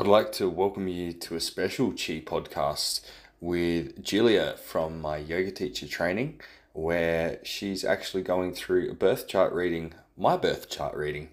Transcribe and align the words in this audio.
I'd 0.00 0.06
like 0.06 0.32
to 0.32 0.48
welcome 0.48 0.88
you 0.88 1.12
to 1.12 1.36
a 1.36 1.40
special 1.40 1.90
Chi 1.90 2.22
podcast 2.24 3.02
with 3.38 4.02
Julia 4.02 4.54
from 4.56 4.98
my 4.98 5.18
yoga 5.18 5.50
teacher 5.50 5.86
training, 5.86 6.40
where 6.72 7.38
she's 7.42 7.84
actually 7.84 8.22
going 8.22 8.54
through 8.54 8.90
a 8.90 8.94
birth 8.94 9.28
chart 9.28 9.52
reading, 9.52 9.92
my 10.16 10.38
birth 10.38 10.70
chart 10.70 10.96
reading. 10.96 11.28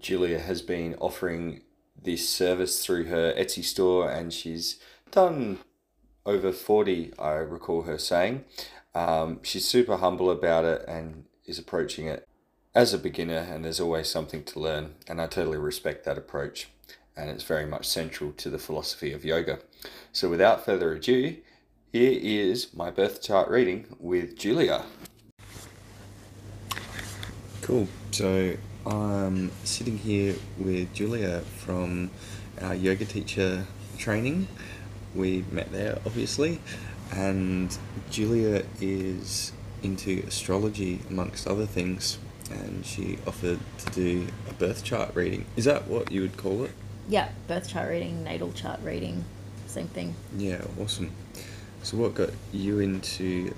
Julia 0.00 0.38
has 0.38 0.62
been 0.62 0.94
offering 1.00 1.62
this 2.00 2.28
service 2.28 2.86
through 2.86 3.06
her 3.06 3.34
Etsy 3.36 3.64
store 3.64 4.08
and 4.08 4.32
she's 4.32 4.78
done 5.10 5.58
over 6.24 6.52
40, 6.52 7.14
I 7.18 7.32
recall 7.32 7.82
her 7.82 7.98
saying. 7.98 8.44
Um, 8.94 9.40
she's 9.42 9.66
super 9.66 9.96
humble 9.96 10.30
about 10.30 10.64
it 10.64 10.84
and 10.86 11.24
is 11.44 11.58
approaching 11.58 12.06
it 12.06 12.28
as 12.72 12.94
a 12.94 12.98
beginner, 12.98 13.48
and 13.50 13.64
there's 13.64 13.80
always 13.80 14.08
something 14.08 14.44
to 14.44 14.60
learn. 14.60 14.94
And 15.08 15.20
I 15.20 15.26
totally 15.26 15.58
respect 15.58 16.04
that 16.04 16.16
approach, 16.16 16.68
and 17.16 17.30
it's 17.30 17.44
very 17.44 17.66
much 17.66 17.86
central 17.86 18.32
to 18.32 18.50
the 18.50 18.58
philosophy 18.58 19.12
of 19.12 19.24
yoga. 19.24 19.58
So, 20.12 20.28
without 20.28 20.64
further 20.64 20.92
ado, 20.92 21.36
here 21.92 22.18
is 22.20 22.72
my 22.74 22.90
birth 22.90 23.22
chart 23.22 23.48
reading 23.48 23.86
with 23.98 24.36
Julia. 24.38 24.84
Cool. 27.62 27.88
So, 28.10 28.56
I'm 28.86 29.50
sitting 29.64 29.98
here 29.98 30.34
with 30.58 30.92
Julia 30.94 31.40
from 31.58 32.10
our 32.60 32.74
yoga 32.74 33.04
teacher 33.04 33.66
training. 33.98 34.48
We 35.14 35.44
met 35.50 35.72
there, 35.72 35.98
obviously, 36.06 36.60
and 37.12 37.76
Julia 38.10 38.64
is 38.80 39.52
into 39.82 40.22
astrology 40.26 41.00
amongst 41.08 41.46
other 41.46 41.66
things 41.66 42.18
and 42.50 42.84
she 42.84 43.18
offered 43.26 43.58
to 43.78 43.90
do 43.90 44.26
a 44.48 44.52
birth 44.54 44.84
chart 44.84 45.14
reading. 45.14 45.46
Is 45.56 45.64
that 45.66 45.86
what 45.86 46.10
you 46.10 46.22
would 46.22 46.36
call 46.36 46.64
it? 46.64 46.72
Yeah, 47.10 47.28
birth 47.48 47.68
chart 47.68 47.90
reading, 47.90 48.22
natal 48.22 48.52
chart 48.52 48.78
reading, 48.84 49.24
same 49.66 49.88
thing. 49.88 50.14
Yeah, 50.36 50.62
awesome. 50.80 51.10
So, 51.82 51.96
what 51.96 52.14
got 52.14 52.30
you 52.52 52.78
into 52.78 53.52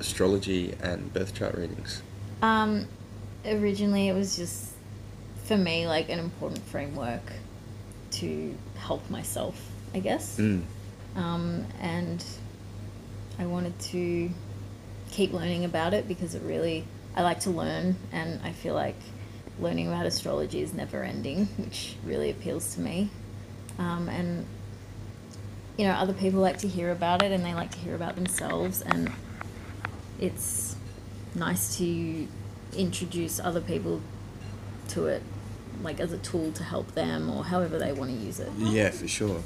astrology 0.00 0.74
and 0.82 1.12
birth 1.14 1.36
chart 1.36 1.54
readings? 1.54 2.02
Um, 2.42 2.88
originally, 3.46 4.08
it 4.08 4.14
was 4.14 4.36
just 4.36 4.72
for 5.44 5.56
me 5.56 5.86
like 5.86 6.08
an 6.08 6.18
important 6.18 6.64
framework 6.64 7.32
to 8.12 8.58
help 8.76 9.08
myself, 9.08 9.70
I 9.94 10.00
guess. 10.00 10.36
Mm. 10.38 10.64
Um, 11.14 11.64
and 11.80 12.24
I 13.38 13.46
wanted 13.46 13.78
to 13.78 14.30
keep 15.12 15.32
learning 15.32 15.64
about 15.64 15.94
it 15.94 16.08
because 16.08 16.34
it 16.34 16.42
really 16.42 16.86
I 17.14 17.22
like 17.22 17.38
to 17.40 17.50
learn, 17.50 17.94
and 18.10 18.40
I 18.42 18.50
feel 18.50 18.74
like 18.74 18.98
learning 19.58 19.88
about 19.88 20.06
astrology 20.06 20.62
is 20.62 20.74
never 20.74 21.02
ending, 21.02 21.46
which 21.56 21.96
really 22.04 22.30
appeals 22.30 22.74
to 22.74 22.80
me. 22.80 23.10
Um, 23.78 24.08
and 24.08 24.46
you 25.76 25.86
know, 25.86 25.92
other 25.92 26.12
people 26.12 26.40
like 26.40 26.58
to 26.58 26.68
hear 26.68 26.90
about 26.90 27.22
it, 27.22 27.32
and 27.32 27.44
they 27.44 27.54
like 27.54 27.70
to 27.72 27.78
hear 27.78 27.94
about 27.94 28.14
themselves, 28.14 28.82
and 28.82 29.10
it's 30.20 30.76
nice 31.34 31.76
to 31.78 32.28
introduce 32.76 33.40
other 33.40 33.60
people 33.60 34.00
to 34.88 35.06
it, 35.06 35.22
like 35.82 36.00
as 36.00 36.12
a 36.12 36.18
tool 36.18 36.52
to 36.52 36.62
help 36.62 36.92
them 36.92 37.30
or 37.30 37.44
however 37.44 37.78
they 37.78 37.92
want 37.92 38.10
to 38.10 38.16
use 38.16 38.38
it. 38.38 38.50
Yeah, 38.58 38.90
for 38.90 39.08
sure. 39.08 39.42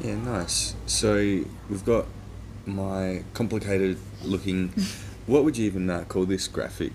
Yeah, 0.00 0.16
nice. 0.16 0.74
So 0.86 1.16
we've 1.68 1.84
got 1.84 2.06
my 2.66 3.24
complicated 3.34 3.98
looking 4.22 4.72
What 5.30 5.44
would 5.44 5.56
you 5.56 5.66
even 5.66 5.88
uh, 5.88 6.02
call 6.08 6.24
this 6.24 6.48
graphic? 6.48 6.92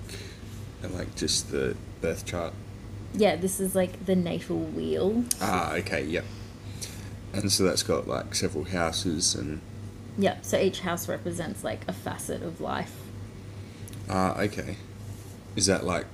Like 0.83 1.16
just 1.16 1.52
the 1.52 1.75
birth 2.06 2.25
chart? 2.25 2.53
Yeah, 3.14 3.36
this 3.36 3.59
is 3.59 3.75
like 3.75 4.06
the 4.06 4.16
natal 4.16 4.58
wheel. 4.58 5.23
Ah, 5.42 5.73
okay, 5.73 6.03
yep. 6.03 6.25
And 7.34 7.52
so 7.52 7.64
that's 7.64 7.84
got 7.84 8.08
like 8.08 8.36
several 8.36 8.66
houses 8.66 9.36
and. 9.36 9.62
Yeah, 10.17 10.38
so 10.42 10.58
each 10.58 10.81
house 10.81 11.09
represents 11.09 11.64
like 11.64 11.81
a 11.88 11.94
facet 11.94 12.44
of 12.44 12.62
life. 12.62 12.95
Ah, 14.09 14.40
okay. 14.40 14.78
Is 15.56 15.66
that 15.66 15.84
like, 15.84 16.06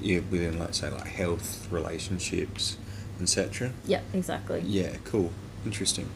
yeah, 0.00 0.20
within 0.30 0.58
like 0.58 0.74
say 0.74 0.90
like 0.90 1.06
health, 1.06 1.68
relationships, 1.70 2.76
etc. 3.20 3.72
Yeah, 3.86 4.00
exactly. 4.12 4.62
Yeah, 4.66 4.96
cool, 5.04 5.30
interesting. 5.64 6.10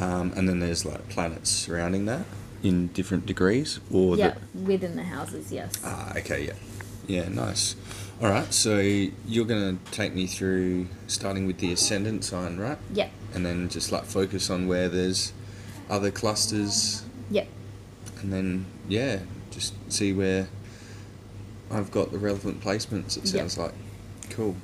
Um, 0.00 0.32
and 0.36 0.48
then 0.48 0.60
there's 0.60 0.84
like 0.86 1.08
planets 1.08 1.50
surrounding 1.50 2.06
that 2.06 2.24
in 2.62 2.88
different 2.88 3.26
degrees, 3.26 3.80
or 3.92 4.16
yeah, 4.16 4.34
the... 4.54 4.60
within 4.62 4.96
the 4.96 5.02
houses, 5.02 5.52
yes. 5.52 5.72
Ah, 5.84 6.12
okay, 6.16 6.46
yeah, 6.46 6.54
yeah, 7.06 7.28
nice. 7.28 7.76
All 8.22 8.30
right, 8.30 8.54
so 8.54 8.78
you're 8.78 9.44
gonna 9.46 9.78
take 9.90 10.14
me 10.14 10.28
through 10.28 10.86
starting 11.08 11.44
with 11.44 11.58
the 11.58 11.72
ascendant 11.72 12.22
sign, 12.22 12.56
right? 12.56 12.78
Yeah. 12.92 13.08
And 13.34 13.44
then 13.44 13.68
just 13.68 13.90
like 13.90 14.04
focus 14.04 14.48
on 14.48 14.68
where 14.68 14.88
there's 14.88 15.32
other 15.90 16.12
clusters. 16.12 17.04
Yeah. 17.30 17.46
And 18.20 18.32
then 18.32 18.66
yeah, 18.88 19.18
just 19.50 19.74
see 19.92 20.12
where 20.12 20.46
I've 21.68 21.90
got 21.90 22.12
the 22.12 22.18
relevant 22.18 22.60
placements. 22.60 23.16
It 23.16 23.26
sounds 23.26 23.56
yep. 23.56 23.66
like 23.66 23.74
cool. 24.30 24.54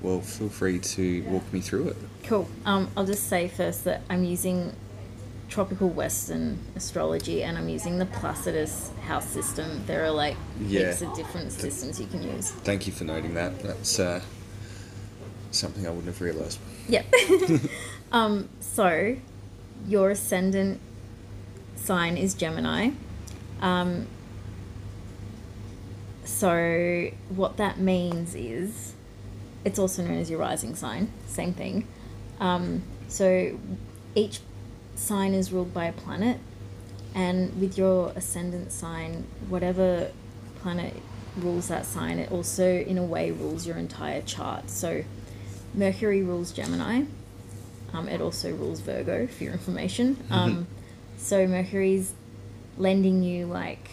Well, 0.00 0.22
feel 0.22 0.48
free 0.48 0.78
to 0.78 1.22
walk 1.24 1.52
me 1.52 1.60
through 1.60 1.88
it. 1.88 1.96
Cool. 2.22 2.48
Um, 2.64 2.90
I'll 2.96 3.04
just 3.04 3.28
say 3.28 3.46
first 3.46 3.84
that 3.84 4.00
I'm 4.08 4.24
using 4.24 4.74
tropical 5.52 5.90
Western 5.90 6.58
astrology, 6.76 7.42
and 7.42 7.58
I'm 7.58 7.68
using 7.68 7.98
the 7.98 8.06
Placidus 8.06 8.90
house 9.02 9.26
system. 9.26 9.84
There 9.86 10.02
are 10.02 10.10
like 10.10 10.34
yeah. 10.58 10.86
heaps 10.86 11.02
of 11.02 11.14
different 11.14 11.52
systems 11.52 12.00
you 12.00 12.06
can 12.06 12.22
use. 12.22 12.50
Thank 12.50 12.86
you 12.86 12.92
for 12.92 13.04
noting 13.04 13.34
that. 13.34 13.62
That's 13.62 14.00
uh, 14.00 14.22
something 15.50 15.86
I 15.86 15.90
wouldn't 15.90 16.06
have 16.06 16.22
realised. 16.22 16.58
Yep. 16.88 17.04
um, 18.12 18.48
so, 18.60 19.16
your 19.86 20.10
ascendant 20.10 20.80
sign 21.76 22.16
is 22.16 22.32
Gemini. 22.32 22.92
Um, 23.60 24.06
so, 26.24 27.10
what 27.28 27.58
that 27.58 27.78
means 27.78 28.34
is 28.34 28.94
it's 29.66 29.78
also 29.78 30.02
known 30.02 30.16
as 30.16 30.30
your 30.30 30.40
rising 30.40 30.74
sign, 30.74 31.12
same 31.26 31.52
thing. 31.52 31.86
Um, 32.40 32.84
so, 33.08 33.58
each 34.14 34.40
sign 35.02 35.34
is 35.34 35.52
ruled 35.52 35.74
by 35.74 35.86
a 35.86 35.92
planet, 35.92 36.38
and 37.14 37.60
with 37.60 37.76
your 37.76 38.12
ascendant 38.14 38.72
sign, 38.72 39.24
whatever 39.48 40.10
planet 40.60 40.94
rules 41.36 41.68
that 41.68 41.84
sign, 41.84 42.18
it 42.18 42.30
also, 42.30 42.64
in 42.64 42.96
a 42.96 43.04
way, 43.04 43.30
rules 43.30 43.66
your 43.66 43.76
entire 43.76 44.22
chart. 44.22 44.70
So, 44.70 45.04
Mercury 45.74 46.22
rules 46.22 46.52
Gemini. 46.52 47.04
Um, 47.92 48.08
it 48.08 48.20
also 48.20 48.52
rules 48.52 48.80
Virgo, 48.80 49.26
for 49.26 49.44
your 49.44 49.52
information. 49.52 50.16
Mm-hmm. 50.16 50.32
Um, 50.32 50.66
so, 51.18 51.46
Mercury's 51.46 52.14
lending 52.78 53.22
you 53.22 53.46
like 53.46 53.90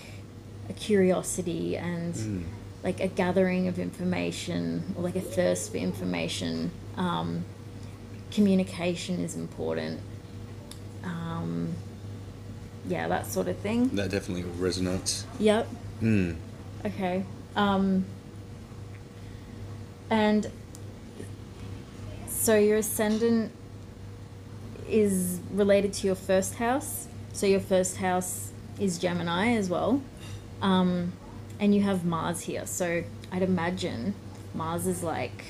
a 0.69 0.73
curiosity 0.73 1.75
and 1.75 2.13
mm. 2.13 2.43
like 2.83 2.99
a 3.01 3.07
gathering 3.07 3.67
of 3.67 3.79
information 3.79 4.93
or 4.95 5.03
like 5.03 5.15
a 5.15 5.21
thirst 5.21 5.71
for 5.71 5.77
information. 5.77 6.71
Um, 6.95 7.43
communication 8.31 9.19
is 9.21 9.35
important 9.35 9.99
um, 11.03 11.73
yeah, 12.87 13.07
that 13.07 13.27
sort 13.27 13.47
of 13.47 13.57
thing. 13.57 13.89
That 13.89 14.09
definitely 14.09 14.43
resonates. 14.43 15.23
Yep. 15.39 15.67
Hmm. 15.99 16.31
Okay. 16.85 17.23
Um, 17.55 18.05
and 20.09 20.49
so 22.27 22.57
your 22.57 22.77
ascendant 22.77 23.51
is 24.87 25.39
related 25.51 25.93
to 25.93 26.07
your 26.07 26.15
first 26.15 26.55
house. 26.55 27.07
So 27.33 27.45
your 27.45 27.59
first 27.59 27.97
house 27.97 28.51
is 28.79 28.97
Gemini 28.97 29.55
as 29.55 29.69
well. 29.69 30.01
Um, 30.61 31.13
and 31.59 31.75
you 31.75 31.81
have 31.81 32.05
Mars 32.05 32.41
here. 32.41 32.65
So 32.65 33.03
I'd 33.31 33.41
imagine 33.43 34.15
Mars 34.53 34.87
is 34.87 35.03
like, 35.03 35.43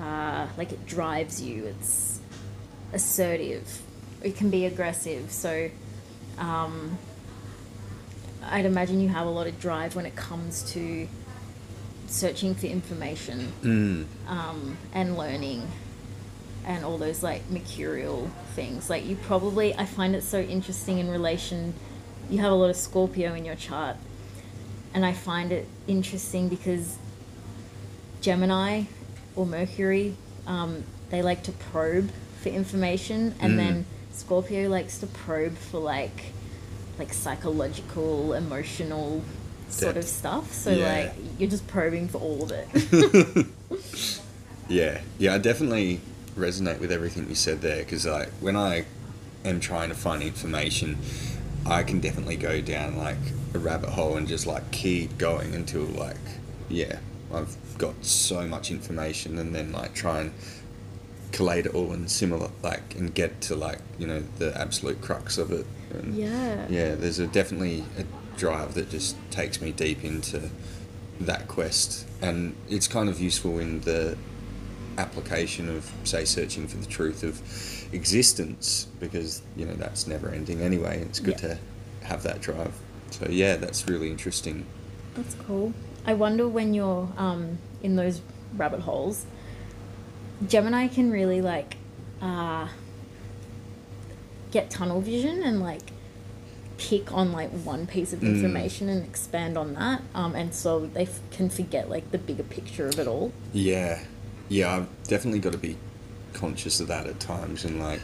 uh, 0.00 0.48
like 0.56 0.72
it 0.72 0.86
drives 0.86 1.40
you. 1.40 1.66
It's 1.66 2.20
assertive 2.92 3.82
it 4.24 4.36
can 4.36 4.50
be 4.50 4.66
aggressive. 4.66 5.30
So 5.30 5.70
um, 6.38 6.98
I'd 8.44 8.64
imagine 8.64 9.00
you 9.00 9.08
have 9.08 9.26
a 9.26 9.30
lot 9.30 9.46
of 9.46 9.60
drive 9.60 9.94
when 9.94 10.06
it 10.06 10.16
comes 10.16 10.62
to 10.72 11.08
searching 12.06 12.54
for 12.54 12.66
information 12.66 13.52
mm. 13.62 14.04
um, 14.28 14.76
and 14.92 15.16
learning 15.16 15.66
and 16.64 16.84
all 16.84 16.98
those 16.98 17.22
like 17.22 17.48
mercurial 17.50 18.30
things. 18.54 18.88
Like 18.90 19.06
you 19.06 19.16
probably, 19.16 19.74
I 19.74 19.84
find 19.84 20.14
it 20.14 20.22
so 20.22 20.40
interesting 20.40 20.98
in 20.98 21.10
relation. 21.10 21.74
You 22.30 22.38
have 22.38 22.52
a 22.52 22.54
lot 22.54 22.70
of 22.70 22.76
Scorpio 22.76 23.34
in 23.34 23.44
your 23.44 23.56
chart, 23.56 23.96
and 24.94 25.04
I 25.04 25.12
find 25.12 25.52
it 25.52 25.68
interesting 25.86 26.48
because 26.48 26.98
Gemini 28.20 28.84
or 29.34 29.44
Mercury, 29.44 30.16
um, 30.46 30.84
they 31.10 31.22
like 31.22 31.42
to 31.44 31.52
probe 31.52 32.10
for 32.42 32.48
information, 32.50 33.34
and 33.40 33.54
mm. 33.54 33.56
then 33.56 33.86
Scorpio 34.12 34.68
likes 34.68 34.98
to 34.98 35.06
probe 35.06 35.56
for 35.56 35.78
like 35.78 36.32
like 36.98 37.12
psychological, 37.12 38.34
emotional 38.34 39.22
sort 39.68 39.94
Depth. 39.94 40.04
of 40.04 40.10
stuff. 40.10 40.52
So 40.52 40.70
yeah. 40.70 40.86
like 40.86 41.14
you're 41.38 41.50
just 41.50 41.66
probing 41.66 42.08
for 42.08 42.18
all 42.18 42.42
of 42.42 42.52
it. 42.52 43.46
yeah, 44.68 45.00
yeah, 45.18 45.34
I 45.34 45.38
definitely 45.38 46.00
resonate 46.36 46.78
with 46.78 46.92
everything 46.92 47.28
you 47.28 47.34
said 47.34 47.60
there 47.60 47.78
because 47.78 48.06
like 48.06 48.28
when 48.40 48.56
I 48.56 48.84
am 49.44 49.60
trying 49.60 49.88
to 49.88 49.94
find 49.94 50.22
information, 50.22 50.98
I 51.66 51.82
can 51.82 52.00
definitely 52.00 52.36
go 52.36 52.60
down 52.60 52.96
like 52.96 53.18
a 53.54 53.58
rabbit 53.58 53.90
hole 53.90 54.16
and 54.16 54.26
just 54.26 54.46
like 54.46 54.70
keep 54.70 55.18
going 55.18 55.54
until 55.54 55.82
like 55.82 56.16
yeah 56.68 56.98
I've 57.32 57.56
got 57.78 58.04
so 58.04 58.46
much 58.46 58.70
information 58.70 59.38
and 59.38 59.54
then 59.54 59.72
like 59.72 59.94
try 59.94 60.20
and 60.20 60.32
collate 61.32 61.64
it 61.66 61.74
all 61.74 61.92
and 61.92 62.10
similar 62.10 62.50
like 62.62 62.94
and 62.94 63.14
get 63.14 63.40
to 63.40 63.54
like 63.56 63.78
you 63.98 64.06
know 64.06 64.22
the 64.38 64.56
absolute 64.60 65.00
crux 65.00 65.38
of 65.38 65.50
it. 65.50 65.66
And 65.92 66.14
Yeah. 66.14 66.66
yeah, 66.68 66.94
there's 66.94 67.18
a 67.18 67.26
definitely 67.26 67.84
a 67.98 68.04
drive 68.38 68.74
that 68.74 68.90
just 68.90 69.16
takes 69.30 69.60
me 69.60 69.72
deep 69.72 70.04
into 70.04 70.50
that 71.20 71.48
quest, 71.48 72.06
and 72.20 72.54
it's 72.68 72.88
kind 72.88 73.08
of 73.08 73.20
useful 73.20 73.58
in 73.58 73.80
the 73.82 74.16
application 74.98 75.68
of 75.74 75.90
say 76.04 76.24
searching 76.24 76.66
for 76.68 76.76
the 76.76 76.86
truth 76.86 77.22
of 77.22 77.40
existence 77.94 78.86
because 79.00 79.42
you 79.56 79.64
know 79.64 79.74
that's 79.74 80.06
never 80.06 80.28
ending 80.30 80.60
anyway. 80.60 80.96
and 81.00 81.06
It's 81.10 81.20
good 81.20 81.40
Yeah. 81.40 81.48
to 81.54 81.58
have 82.04 82.22
that 82.24 82.40
drive. 82.40 82.72
So 83.10 83.26
yeah, 83.30 83.56
that's 83.56 83.86
really 83.88 84.10
interesting. 84.10 84.66
That's 85.14 85.34
cool. 85.46 85.72
I 86.06 86.14
wonder 86.14 86.48
when 86.48 86.74
you're 86.74 87.08
um, 87.16 87.58
in 87.82 87.96
those 87.96 88.20
rabbit 88.56 88.80
holes, 88.80 89.24
Gemini 90.46 90.88
can 90.88 91.10
really 91.10 91.40
like 91.40 91.76
uh, 92.20 92.68
get 94.50 94.70
tunnel 94.70 95.00
vision 95.00 95.42
and 95.42 95.60
like 95.60 95.82
pick 96.78 97.12
on 97.12 97.32
like 97.32 97.50
one 97.50 97.86
piece 97.86 98.12
of 98.12 98.20
Mm. 98.20 98.34
information 98.34 98.88
and 98.88 99.04
expand 99.04 99.56
on 99.56 99.74
that, 99.74 100.02
um, 100.14 100.34
and 100.34 100.52
so 100.54 100.86
they 100.86 101.02
f- 101.02 101.20
can 101.30 101.48
forget 101.48 101.88
like 101.88 102.10
the 102.10 102.18
bigger 102.18 102.42
picture 102.42 102.88
of 102.88 102.98
it 102.98 103.06
all. 103.06 103.32
Yeah, 103.52 104.00
yeah, 104.48 104.76
I've 104.76 104.88
definitely 105.04 105.38
got 105.40 105.52
to 105.52 105.58
be 105.58 105.76
conscious 106.32 106.80
of 106.80 106.88
that 106.88 107.06
at 107.06 107.20
times, 107.20 107.64
and 107.64 107.80
like 107.80 108.00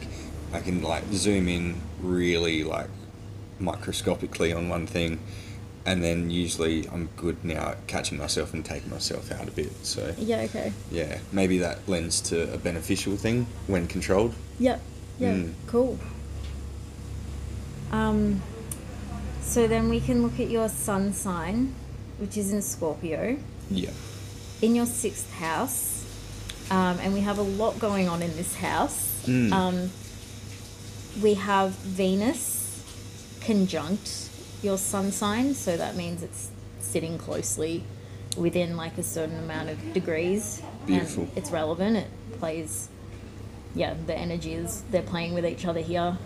I 0.53 0.61
can 0.61 0.81
like 0.81 1.03
zoom 1.11 1.47
in 1.49 1.75
really 2.01 2.63
like 2.63 2.87
microscopically 3.59 4.53
on 4.53 4.69
one 4.69 4.87
thing, 4.87 5.19
and 5.89 6.03
then 6.03 6.29
usually 6.29 6.87
I'm 6.93 7.09
good 7.17 7.43
now 7.43 7.69
at 7.69 7.87
catching 7.87 8.19
myself 8.19 8.53
and 8.53 8.63
taking 8.63 8.91
myself 8.91 9.31
out 9.31 9.47
a 9.47 9.51
bit. 9.51 9.71
So 9.83 10.13
Yeah. 10.19 10.41
Okay. 10.41 10.71
yeah, 10.91 11.17
maybe 11.31 11.57
that 11.59 11.79
lends 11.87 12.21
to 12.29 12.53
a 12.53 12.57
beneficial 12.59 13.17
thing 13.17 13.47
when 13.65 13.87
controlled. 13.87 14.35
Yep. 14.59 14.79
Yeah. 15.17 15.33
Mm. 15.33 15.53
Cool. 15.65 15.97
Um, 17.91 18.41
so 19.41 19.67
then 19.67 19.89
we 19.89 19.99
can 19.99 20.21
look 20.21 20.39
at 20.39 20.49
your 20.51 20.69
sun 20.69 21.11
sign, 21.13 21.73
which 22.19 22.37
is 22.37 22.53
in 22.53 22.61
Scorpio. 22.61 23.37
Yeah. 23.71 23.91
in 24.61 24.75
your 24.75 24.85
sixth 24.85 25.31
house, 25.33 26.03
um, 26.69 26.99
and 27.01 27.13
we 27.13 27.21
have 27.21 27.37
a 27.37 27.41
lot 27.63 27.79
going 27.79 28.09
on 28.09 28.21
in 28.21 28.35
this 28.35 28.55
house. 28.57 29.23
Mm. 29.25 29.51
Um, 29.53 29.89
we 31.21 31.35
have 31.35 31.71
Venus 31.71 32.83
conjunct 33.41 34.28
your 34.61 34.77
sun 34.77 35.11
sign, 35.11 35.53
so 35.53 35.77
that 35.77 35.95
means 35.95 36.23
it's 36.23 36.49
sitting 36.79 37.17
closely 37.17 37.83
within 38.37 38.77
like 38.77 38.97
a 38.97 39.03
certain 39.03 39.37
amount 39.39 39.69
of 39.69 39.93
degrees. 39.93 40.61
Beautiful. 40.85 41.23
And 41.23 41.37
it's 41.37 41.51
relevant. 41.51 41.97
It 41.97 42.07
plays, 42.39 42.89
yeah, 43.75 43.95
the 44.05 44.15
energies 44.15 44.83
they're 44.91 45.01
playing 45.01 45.33
with 45.33 45.45
each 45.45 45.65
other 45.65 45.81
here. 45.81 46.17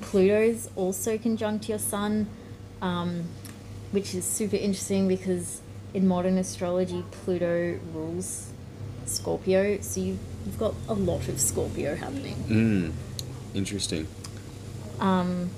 Pluto's 0.00 0.68
also 0.76 1.18
conjunct 1.18 1.68
your 1.68 1.78
sun, 1.78 2.28
um, 2.80 3.24
which 3.92 4.14
is 4.14 4.24
super 4.24 4.56
interesting 4.56 5.08
because 5.08 5.60
in 5.94 6.08
modern 6.08 6.38
astrology, 6.38 7.04
Pluto 7.10 7.78
rules 7.92 8.50
Scorpio, 9.06 9.80
so 9.80 10.00
you, 10.00 10.18
you've 10.44 10.58
got 10.58 10.74
a 10.88 10.94
lot 10.94 11.28
of 11.28 11.40
Scorpio 11.40 11.94
happening. 11.94 12.34
Mm. 12.48 12.92
Interesting. 13.54 14.06
Um, 15.00 15.50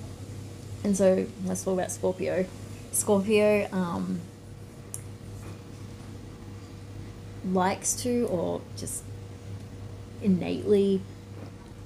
and 0.85 0.97
so 0.97 1.27
let's 1.45 1.65
talk 1.65 1.75
about 1.75 1.91
Scorpio. 1.91 2.47
Scorpio 2.93 3.69
um, 3.73 4.21
likes 7.53 7.95
to, 8.03 8.27
or 8.31 8.61
just 8.77 9.03
innately 10.23 11.01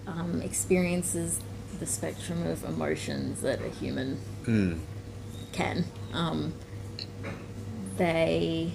um, 0.06 0.42
experiences 0.42 1.40
the 1.80 1.86
spectrum 1.86 2.46
of 2.46 2.64
emotions 2.64 3.40
that 3.42 3.60
a 3.62 3.68
human 3.68 4.18
Mm. 4.44 4.78
can. 5.52 5.84
Um, 6.12 6.54
they, 7.98 8.72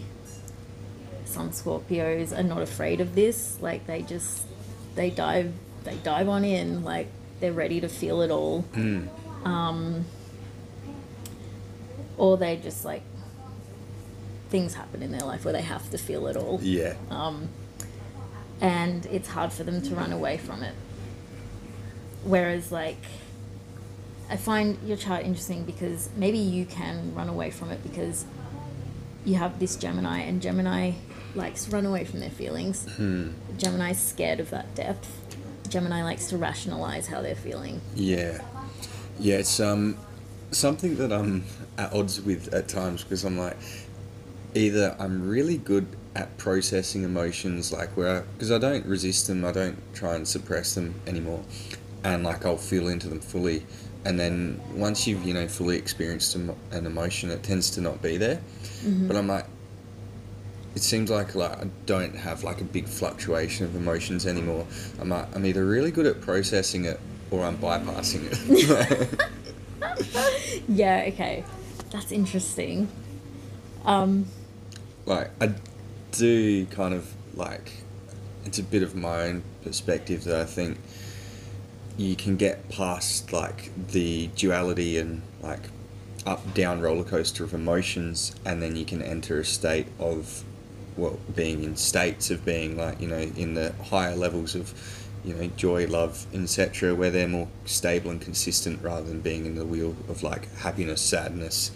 some 1.26 1.50
Scorpios 1.50 2.38
are 2.38 2.44
not 2.44 2.62
afraid 2.62 3.02
of 3.02 3.16
this. 3.16 3.58
Like 3.62 3.88
they 3.88 4.04
just, 4.04 4.46
they 4.96 5.10
dive, 5.10 5.52
they 5.84 5.96
dive 5.98 6.30
on 6.30 6.46
in. 6.46 6.84
Like 6.84 7.08
they're 7.40 7.54
ready 7.54 7.82
to 7.82 7.90
feel 7.90 8.22
it 8.22 8.30
all. 8.32 8.64
Mm. 8.74 9.08
Um, 9.46 10.06
or 12.18 12.38
they 12.38 12.58
just 12.58 12.86
like 12.86 13.04
things 14.50 14.76
happen 14.76 15.02
in 15.02 15.12
their 15.12 15.22
life 15.22 15.46
where 15.46 15.54
they 15.54 15.64
have 15.64 15.90
to 15.90 15.98
feel 15.98 16.28
it 16.28 16.38
all. 16.38 16.60
Yeah. 16.62 16.94
Um, 17.10 17.50
and 18.62 19.06
it's 19.08 19.28
hard 19.28 19.52
for 19.52 19.64
them 19.64 19.82
to 19.82 19.96
run 19.96 20.14
away 20.14 20.38
from 20.38 20.62
it. 20.62 20.76
Whereas, 22.24 22.72
like, 22.72 23.04
I 24.30 24.38
find 24.38 24.78
your 24.86 24.96
chart 24.96 25.26
interesting 25.26 25.66
because 25.66 26.10
maybe 26.16 26.38
you 26.38 26.66
can 26.66 27.14
run 27.16 27.30
away 27.30 27.52
from 27.52 27.72
it 27.72 27.84
because 27.84 28.26
you 29.26 29.36
have 29.36 29.60
this 29.60 29.76
Gemini, 29.76 30.20
and 30.20 30.42
Gemini 30.42 30.94
likes 31.36 31.66
to 31.66 31.72
run 31.72 31.86
away 31.86 32.06
from 32.06 32.20
their 32.20 32.30
feelings. 32.30 32.88
Hmm. 32.96 33.32
Gemini's 33.58 34.00
scared 34.00 34.40
of 34.40 34.50
that 34.52 34.76
depth. 34.76 35.10
Gemini 35.68 36.04
likes 36.04 36.28
to 36.28 36.38
rationalize 36.38 37.08
how 37.08 37.22
they're 37.22 37.36
feeling. 37.36 37.82
Yeah, 37.96 38.42
yeah. 39.20 39.36
It's 39.36 39.60
um 39.60 39.98
something 40.52 40.96
that 40.98 41.12
I'm 41.12 41.44
at 41.78 41.94
odds 41.94 42.22
with 42.22 42.54
at 42.54 42.68
times 42.68 43.04
because 43.04 43.24
I'm 43.24 43.38
like, 43.38 43.58
either 44.54 44.96
I'm 45.00 45.28
really 45.28 45.58
good 45.58 45.88
at 46.16 46.38
processing 46.38 47.04
emotions, 47.04 47.72
like 47.72 47.96
where 47.98 48.22
because 48.34 48.52
I, 48.52 48.60
don't 48.60 48.86
resist 48.86 49.28
them, 49.28 49.44
I 49.46 49.52
don't 49.52 49.78
try 49.94 50.16
and 50.16 50.28
suppress 50.28 50.76
them 50.76 50.96
anymore, 51.08 51.44
and 52.04 52.24
like 52.24 52.46
I'll 52.46 52.58
feel 52.58 52.88
into 52.88 53.10
them 53.10 53.20
fully, 53.20 53.66
and 54.06 54.20
then 54.20 54.62
once 54.76 55.08
you've 55.08 55.24
you 55.24 55.34
know 55.34 55.48
fully 55.48 55.78
experienced 55.78 56.36
an 56.36 56.56
emotion, 56.72 57.32
it 57.32 57.44
tends 57.44 57.70
to 57.72 57.82
not 57.82 58.02
be 58.02 58.18
there. 58.18 58.42
But 59.08 59.16
I'm 59.16 59.28
like, 59.28 59.46
it 60.76 60.82
seems 60.82 61.10
like 61.10 61.36
like 61.36 61.58
I 61.58 61.68
don't 61.86 62.16
have 62.16 62.44
like 62.44 62.62
a 62.62 62.66
big 62.66 62.88
fluctuation 62.88 63.66
of 63.66 63.76
emotions 63.76 64.28
anymore. 64.28 64.68
I'm 65.00 65.10
like, 65.10 65.36
I'm 65.36 65.46
either 65.46 65.66
really 65.66 65.92
good 65.92 66.06
at 66.06 66.22
processing 66.22 66.86
it 66.86 67.00
or 67.34 67.44
I'm 67.44 67.58
bypassing 67.58 68.30
it. 68.30 69.20
yeah, 70.68 71.06
okay. 71.08 71.44
That's 71.90 72.12
interesting. 72.12 72.88
Um, 73.86 74.28
like 75.08 75.32
I 75.42 75.56
do 76.12 76.68
kind 76.68 76.94
of 76.94 77.12
like 77.34 77.72
it's 78.46 78.60
a 78.60 78.64
bit 78.64 78.84
of 78.84 78.94
my 78.96 79.24
own 79.24 79.44
perspective 79.64 80.26
that 80.26 80.42
I 80.42 80.46
think 80.46 80.78
you 81.98 82.16
can 82.16 82.38
get 82.38 82.70
past 82.70 83.34
like 83.34 83.72
the 83.90 84.28
duality 84.36 85.00
and 85.00 85.24
like 85.42 85.62
up 86.28 86.54
down 86.54 86.82
roller 86.82 87.04
coaster 87.04 87.44
of 87.44 87.54
emotions 87.54 88.36
and 88.46 88.62
then 88.62 88.76
you 88.76 88.86
can 88.86 89.02
enter 89.02 89.40
a 89.40 89.46
state 89.46 89.88
of 90.00 90.44
well 90.98 91.20
being 91.36 91.64
in 91.64 91.76
states 91.76 92.30
of 92.30 92.46
being 92.46 92.78
like 92.78 93.02
you 93.02 93.08
know 93.08 93.18
in 93.18 93.56
the 93.56 93.74
higher 93.90 94.16
levels 94.16 94.56
of 94.56 95.03
you 95.24 95.34
know 95.34 95.48
joy 95.56 95.86
love 95.88 96.26
etc 96.34 96.94
where 96.94 97.10
they're 97.10 97.28
more 97.28 97.48
stable 97.66 98.12
and 98.12 98.22
consistent 98.22 98.82
rather 98.82 99.08
than 99.08 99.22
being 99.22 99.46
in 99.46 99.56
the 99.56 99.66
wheel 99.66 99.96
of 100.10 100.22
like 100.24 100.54
happiness 100.58 101.02
sadness 101.02 101.72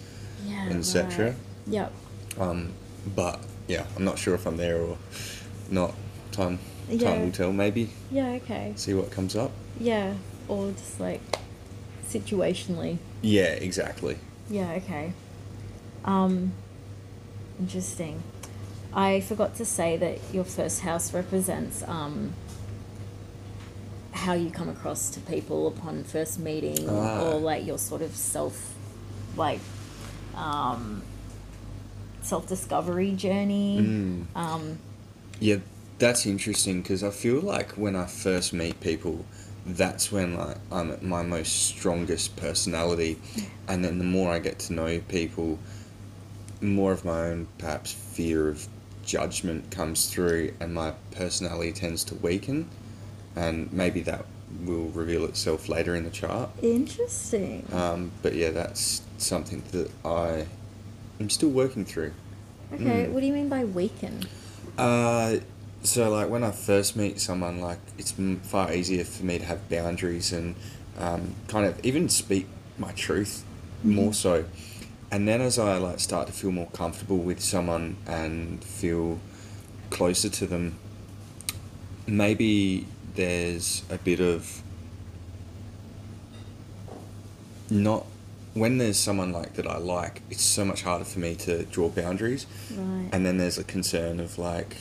yeah. 0.45 0.67
etc 0.71 1.25
right. 1.27 1.35
Yep. 1.67 1.93
um, 2.39 2.73
but 3.15 3.39
yeah, 3.67 3.85
I'm 3.95 4.05
not 4.05 4.17
sure 4.17 4.33
if 4.33 4.45
I'm 4.45 4.57
there 4.57 4.77
or 4.81 4.97
not. 5.69 5.93
Time 6.31 6.59
time 6.87 6.99
Yeah. 6.99 7.19
will 7.21 7.31
tell. 7.31 7.51
Maybe 7.51 7.89
Yeah, 8.11 8.31
okay. 8.43 8.73
see 8.75 8.93
what 8.93 9.11
comes 9.11 9.35
up. 9.35 9.51
Yeah, 9.79 10.13
or 10.47 10.71
just 10.71 10.99
like 10.99 11.21
situationally. 12.09 12.97
Yeah, 13.21 13.53
exactly. 13.53 14.17
Yeah, 14.49 14.71
okay. 14.73 15.11
Um, 16.05 16.53
interesting. 17.59 18.23
I 18.93 19.19
forgot 19.19 19.55
to 19.57 19.65
say 19.65 19.97
that 19.97 20.19
your 20.31 20.45
first 20.45 20.81
house 20.81 21.13
represents 21.13 21.83
um, 21.83 22.33
how 24.17 24.33
you 24.33 24.49
come 24.49 24.67
across 24.69 25.09
to 25.11 25.19
people 25.21 25.67
upon 25.67 26.03
first 26.03 26.39
meeting, 26.39 26.89
Ah. 26.89 27.21
or 27.23 27.39
like 27.39 27.65
your 27.65 27.77
sort 27.77 28.01
of 28.01 28.15
self, 28.15 28.73
like, 29.35 29.59
um, 30.35 31.03
self 32.21 32.47
discovery 32.47 33.11
journey. 33.11 33.77
Mm. 33.79 34.25
Um, 34.35 34.79
Yeah, 35.39 35.57
that's 35.99 36.25
interesting 36.25 36.81
because 36.81 37.03
I 37.03 37.11
feel 37.11 37.39
like 37.41 37.73
when 37.73 37.95
I 37.95 38.05
first 38.07 38.53
meet 38.53 38.79
people, 38.79 39.23
that's 39.65 40.11
when 40.11 40.35
like 40.35 40.57
I'm 40.71 40.91
at 40.91 41.03
my 41.03 41.21
most 41.21 41.67
strongest 41.67 42.35
personality, 42.35 43.19
and 43.67 43.83
then 43.85 43.99
the 43.99 44.03
more 44.03 44.31
I 44.31 44.39
get 44.39 44.57
to 44.59 44.73
know 44.73 44.99
people, 45.07 45.59
more 46.59 46.91
of 46.91 47.05
my 47.05 47.27
own 47.29 47.47
perhaps 47.59 47.91
fear 47.91 48.49
of 48.49 48.67
judgment 49.05 49.69
comes 49.69 50.07
through, 50.07 50.53
and 50.59 50.73
my 50.73 50.93
personality 51.11 51.71
tends 51.71 52.03
to 52.05 52.15
weaken. 52.15 52.67
And 53.37 53.71
maybe 53.71 54.01
that 54.01 54.25
will 54.65 54.89
reveal 54.89 55.25
itself 55.25 55.69
later 55.69 55.95
in 55.95 56.03
the 56.03 56.09
chart. 56.09 56.49
Interesting. 56.61 57.65
Um, 57.71 58.11
but 58.21 58.33
yeah, 58.33 58.49
that's 58.49 59.03
something 59.17 59.61
that 59.71 59.91
I 60.03 60.47
am 61.19 61.29
still 61.29 61.49
working 61.49 61.85
through. 61.85 62.13
okay, 62.73 63.05
mm. 63.05 63.11
what 63.11 63.19
do 63.21 63.27
you 63.27 63.33
mean 63.33 63.49
by 63.49 63.63
weaken? 63.63 64.23
Uh, 64.77 65.37
so 65.83 66.09
like 66.09 66.29
when 66.29 66.43
I 66.43 66.51
first 66.51 66.95
meet 66.95 67.19
someone, 67.19 67.61
like 67.61 67.79
it's 67.97 68.13
far 68.43 68.73
easier 68.73 69.03
for 69.03 69.23
me 69.23 69.37
to 69.37 69.45
have 69.45 69.69
boundaries 69.69 70.33
and 70.33 70.55
um, 70.97 71.35
kind 71.47 71.65
of 71.65 71.79
even 71.85 72.09
speak 72.09 72.47
my 72.77 72.91
truth 72.93 73.43
more 73.83 74.13
so. 74.13 74.45
And 75.11 75.27
then 75.27 75.41
as 75.41 75.57
I 75.57 75.77
like 75.77 75.99
start 75.99 76.27
to 76.27 76.33
feel 76.33 76.51
more 76.51 76.67
comfortable 76.67 77.17
with 77.17 77.41
someone 77.41 77.97
and 78.07 78.63
feel 78.63 79.19
closer 79.89 80.29
to 80.29 80.47
them, 80.47 80.77
maybe 82.07 82.87
there's 83.17 83.83
a 83.89 83.97
bit 83.97 84.21
of 84.21 84.61
not 87.69 88.05
when 88.53 88.77
there's 88.77 88.97
someone 88.97 89.31
like 89.31 89.53
that 89.53 89.67
I 89.67 89.77
like, 89.77 90.21
it's 90.29 90.43
so 90.43 90.65
much 90.65 90.83
harder 90.83 91.05
for 91.05 91.19
me 91.19 91.35
to 91.35 91.63
draw 91.65 91.89
boundaries. 91.89 92.47
Right. 92.71 93.09
And 93.11 93.25
then 93.25 93.37
there's 93.37 93.57
a 93.57 93.63
concern 93.63 94.19
of 94.19 94.39
like 94.39 94.77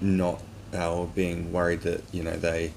not 0.00 0.40
or 0.72 1.06
being 1.14 1.52
worried 1.52 1.82
that, 1.82 2.02
you 2.12 2.22
know, 2.22 2.36
they 2.36 2.72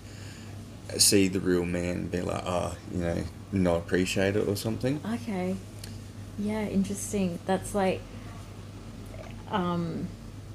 see 0.98 1.28
the 1.28 1.40
real 1.40 1.66
man 1.66 1.98
and 1.98 2.12
be 2.12 2.22
like, 2.22 2.44
oh, 2.46 2.76
you 2.92 3.00
know, 3.00 3.24
not 3.52 3.78
appreciate 3.78 4.36
it 4.36 4.48
or 4.48 4.56
something. 4.56 5.00
Okay. 5.14 5.56
Yeah, 6.38 6.64
interesting. 6.66 7.40
That's 7.46 7.74
like, 7.74 8.02
um, 9.50 10.08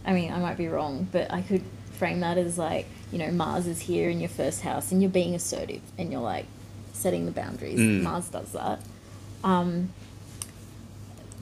I 0.05 0.13
mean, 0.13 0.31
I 0.33 0.39
might 0.39 0.59
be 0.59 0.69
wrong, 0.69 1.09
but 1.11 1.33
I 1.33 1.41
could 1.41 1.65
frame 2.01 2.21
that 2.21 2.39
as 2.39 2.57
like, 2.59 2.87
you 3.13 3.19
know, 3.19 3.31
Mars 3.31 3.67
is 3.67 3.81
here 3.81 4.09
in 4.11 4.19
your 4.21 4.31
first 4.31 4.63
house 4.63 4.91
and 4.91 5.01
you're 5.03 5.11
being 5.11 5.35
assertive 5.35 5.83
and 5.99 6.11
you're 6.11 6.21
like 6.23 6.47
setting 6.95 7.27
the 7.27 7.31
boundaries. 7.33 7.79
Mm. 7.79 8.03
Mars 8.03 8.29
does 8.29 8.53
that. 8.53 8.81
Um, 9.45 9.91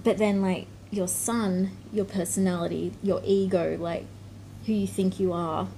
but 0.05 0.19
then, 0.19 0.43
like, 0.43 0.67
your 0.91 1.09
sun, 1.09 1.71
your 1.93 2.05
personality, 2.05 2.93
your 3.03 3.21
ego, 3.25 3.77
like, 3.81 4.05
who 4.67 4.73
you 4.73 4.87
think 4.87 5.19
you 5.21 5.33
are, 5.33 5.69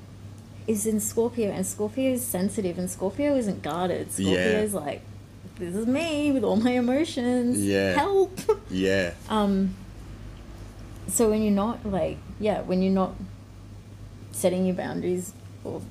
is 0.66 0.87
in 0.87 1.00
Scorpio, 1.00 1.50
and 1.50 1.66
Scorpio 1.66 2.12
is 2.12 2.25
sensitive, 2.25 2.78
and 2.78 2.90
Scorpio 2.90 3.34
isn't 3.37 3.62
guarded. 3.62 4.12
Scorpio 4.12 4.34
Yeah. 4.34 4.60
is 4.60 4.75
like, 4.75 5.00
this 5.58 5.75
is 5.75 5.87
me 5.87 6.30
with 6.32 6.44
all 6.44 6.56
my 6.56 6.72
emotions. 6.72 7.58
Yeah. 7.64 7.94
Help. 7.94 8.38
Yeah. 8.70 9.12
um. 9.28 9.75
So 11.08 11.30
when 11.30 11.42
you're 11.42 11.52
not 11.52 11.84
like, 11.84 12.18
yeah, 12.38 12.60
when 12.62 12.82
you're 12.82 12.92
not 12.92 13.14
setting 14.40 14.64
your 14.66 14.75
boundaries 14.75 15.32
or 15.64 15.82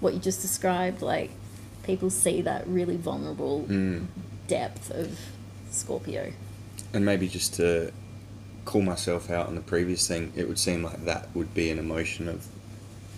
what 0.00 0.14
you 0.14 0.20
just 0.20 0.42
described, 0.42 1.00
like 1.02 1.30
people 1.84 2.10
see 2.10 2.42
that 2.42 2.66
really 2.66 2.96
vulnerable 2.96 3.64
Mm. 3.68 4.06
depth 4.48 4.90
of 4.90 5.18
Scorpio. 5.70 6.32
And 6.92 7.04
maybe 7.04 7.28
just 7.28 7.54
to 7.54 7.92
call 8.64 8.82
myself 8.82 9.30
out 9.30 9.46
on 9.48 9.54
the 9.54 9.60
previous 9.60 10.06
thing, 10.06 10.32
it 10.36 10.48
would 10.48 10.58
seem 10.58 10.82
like 10.82 11.04
that 11.04 11.28
would 11.34 11.54
be 11.54 11.70
an 11.70 11.78
emotion 11.78 12.28
of 12.28 12.46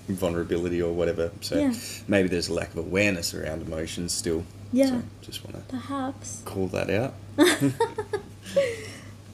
vulnerability 0.09 0.81
or 0.83 0.93
whatever. 0.93 1.31
So 1.41 1.59
Yeah. 1.59 1.75
maybe 2.07 2.29
there's 2.29 2.49
a 2.49 2.53
lack 2.55 2.71
of 2.73 2.79
awareness 2.79 3.33
around 3.35 3.63
emotions 3.63 4.13
still. 4.13 4.45
Yeah. 4.73 4.87
So 4.89 5.03
just 5.23 5.45
want 5.45 5.57
to 5.57 5.75
Perhaps. 5.77 6.43
call 6.45 6.67
that 6.69 6.91
out. 6.91 7.15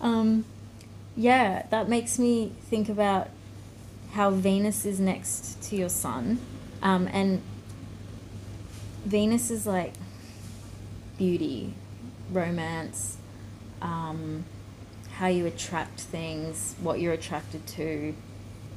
Um, 0.00 0.44
yeah, 1.16 1.66
that 1.70 1.88
makes 1.90 2.18
me 2.18 2.52
think 2.70 2.88
about 2.88 3.28
how 4.12 4.30
Venus 4.30 4.84
is 4.84 4.98
next 5.00 5.62
to 5.64 5.76
your 5.76 5.88
sun. 5.88 6.40
Um, 6.82 7.08
and 7.12 7.42
Venus 9.04 9.50
is 9.50 9.66
like 9.66 9.94
beauty, 11.18 11.74
romance, 12.32 13.16
um, 13.82 14.44
how 15.14 15.26
you 15.28 15.46
attract 15.46 16.00
things, 16.00 16.74
what 16.80 17.00
you're 17.00 17.12
attracted 17.12 17.66
to, 17.66 18.14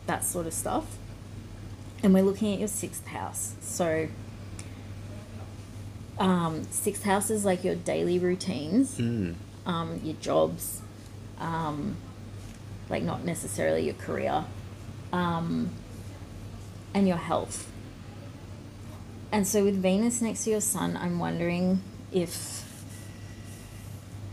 that 0.07 0.23
sort 0.25 0.45
of 0.45 0.53
stuff. 0.53 0.97
And 2.03 2.13
we're 2.13 2.23
looking 2.23 2.53
at 2.53 2.59
your 2.59 2.67
sixth 2.67 3.07
house. 3.07 3.55
So, 3.61 4.09
um, 6.19 6.63
sixth 6.69 7.03
house 7.03 7.29
is 7.29 7.43
like 7.45 7.63
your 7.63 7.75
daily 7.75 8.19
routines 8.19 8.97
Mm. 8.97 9.35
um, 9.65 9.99
your 10.03 10.15
jobs, 10.15 10.81
um, 11.39 11.95
like 12.89 13.03
not 13.03 13.23
necessarily 13.23 13.85
your 13.85 13.95
career, 13.95 14.43
um, 15.13 15.69
and 16.93 17.07
your 17.07 17.17
health. 17.17 17.69
And 19.31 19.47
so 19.47 19.63
with 19.63 19.81
Venus 19.81 20.21
next 20.21 20.43
to 20.43 20.49
your 20.49 20.61
sun, 20.61 20.97
I'm 20.97 21.19
wondering 21.19 21.81
if 22.11 22.61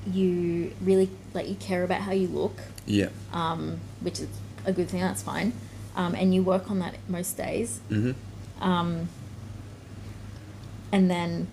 you 0.06 0.72
really 0.80 1.10
like 1.34 1.48
you 1.48 1.54
care 1.54 1.84
about 1.84 2.00
how 2.00 2.12
you 2.12 2.26
look, 2.26 2.58
Yeah. 2.86 3.10
um, 3.32 3.78
which 4.00 4.18
is 4.18 4.28
a 4.64 4.72
good 4.72 4.88
thing. 4.88 5.00
That's 5.00 5.22
fine, 5.22 5.52
um, 5.94 6.14
and 6.14 6.34
you 6.34 6.42
work 6.42 6.70
on 6.70 6.80
that 6.80 6.96
most 7.08 7.36
days. 7.36 7.80
Mm-hmm. 7.90 8.62
Um, 8.62 9.08
and 10.92 11.10
then, 11.10 11.48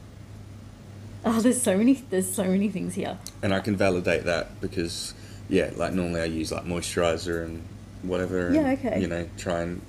oh, 1.26 1.40
there's 1.42 1.62
so 1.62 1.78
many. 1.78 1.94
There's 1.94 2.34
so 2.34 2.46
many 2.46 2.70
things 2.70 2.96
here. 2.96 3.18
And 3.42 3.54
I 3.54 3.60
can 3.60 3.76
validate 3.76 4.24
that 4.26 4.60
because, 4.60 5.14
yeah, 5.48 5.72
like 5.76 5.94
normally 5.94 6.22
I 6.22 6.26
use 6.26 6.52
like 6.52 6.66
moisturizer 6.66 7.46
and 7.46 7.64
whatever. 8.08 8.52
Yeah, 8.54 8.68
and, 8.70 8.80
okay. 8.86 9.02
You 9.02 9.08
know, 9.08 9.28
try 9.38 9.62
and 9.62 9.82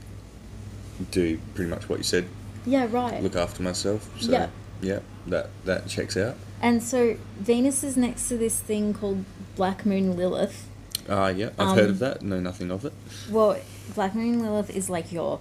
do 1.11 1.39
pretty 1.55 1.71
much 1.71 1.89
what 1.89 1.99
you 1.99 2.05
said. 2.05 2.27
Yeah, 2.67 2.87
right. 2.91 3.23
Look 3.23 3.37
after 3.37 3.63
myself. 3.63 4.11
So, 4.21 4.31
Yeah. 4.33 4.49
yeah, 4.83 4.99
that 5.27 5.51
that 5.65 5.87
checks 5.89 6.17
out. 6.17 6.37
And 6.61 6.83
so 6.83 7.17
Venus 7.39 7.85
is 7.85 7.97
next 7.97 8.29
to 8.29 8.37
this 8.37 8.59
thing 8.59 8.93
called 8.93 9.25
Black 9.57 9.87
Moon 9.87 10.17
Lilith. 10.17 10.67
Uh, 11.09 11.33
yeah, 11.35 11.51
I've 11.59 11.77
heard 11.77 11.85
Um, 11.87 11.91
of 11.91 11.99
that. 12.01 12.23
Know 12.23 12.41
nothing 12.41 12.71
of 12.71 12.85
it. 12.85 12.93
Well, 13.31 13.57
Black 13.95 14.15
Moon 14.15 14.43
Lilith 14.43 14.69
is 14.71 14.91
like 14.91 15.11
your 15.13 15.41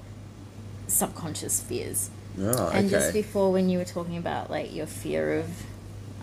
subconscious 0.88 1.62
fears. 1.62 2.10
Oh, 2.39 2.69
And 2.69 2.86
okay. 2.86 2.89
just 2.89 3.13
before, 3.13 3.51
when 3.51 3.67
you 3.67 3.79
were 3.79 3.84
talking 3.86 4.15
about 4.15 4.50
like 4.51 4.74
your 4.74 4.86
fear 4.86 5.39
of 5.39 5.48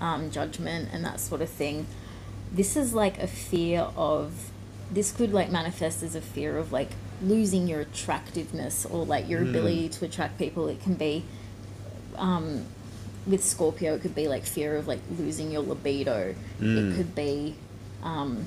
um, 0.01 0.31
judgment 0.31 0.89
and 0.93 1.05
that 1.05 1.19
sort 1.21 1.43
of 1.43 1.49
thing, 1.51 1.87
this 2.53 2.77
is 2.77 2.95
like 2.95 3.19
a 3.19 3.27
fear 3.27 3.89
of. 3.97 4.51
This 4.91 5.13
could 5.13 5.33
like 5.33 5.51
manifest 5.51 6.03
as 6.03 6.15
a 6.15 6.21
fear 6.21 6.57
of 6.59 6.73
like 6.73 6.91
losing 7.23 7.67
your 7.67 7.81
attractiveness 7.81 8.85
or 8.87 9.05
like 9.05 9.29
your 9.29 9.41
Mm. 9.41 9.51
ability 9.51 9.89
to 9.89 10.05
attract 10.05 10.39
people. 10.39 10.69
It 10.69 10.83
can 10.83 10.95
be. 10.95 11.25
Um, 12.17 12.65
with 13.27 13.43
Scorpio, 13.43 13.95
it 13.95 14.03
could 14.03 14.15
be 14.15 14.29
like 14.29 14.45
fear 14.45 14.77
of 14.77 14.87
like 14.87 15.01
losing 15.19 15.51
your 15.51 15.63
libido. 15.63 16.35
Mm. 16.61 16.93
It 16.93 16.97
could 16.97 17.15
be, 17.15 17.55
um, 18.03 18.45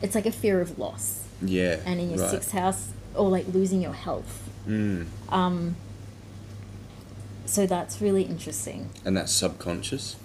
it's 0.00 0.14
like 0.14 0.24
a 0.26 0.30
fear 0.32 0.60
of 0.60 0.78
loss. 0.78 1.24
yeah. 1.42 1.80
And 1.84 2.00
in 2.00 2.10
your 2.10 2.20
right. 2.20 2.30
sixth 2.30 2.52
house, 2.52 2.88
or 3.14 3.28
like 3.28 3.46
losing 3.52 3.82
your 3.82 3.92
health. 3.94 4.48
Mm. 4.68 5.06
Um, 5.30 5.74
so 7.46 7.66
that's 7.66 8.00
really 8.00 8.22
interesting. 8.22 8.90
And 9.04 9.16
that's 9.16 9.32
subconscious. 9.32 10.16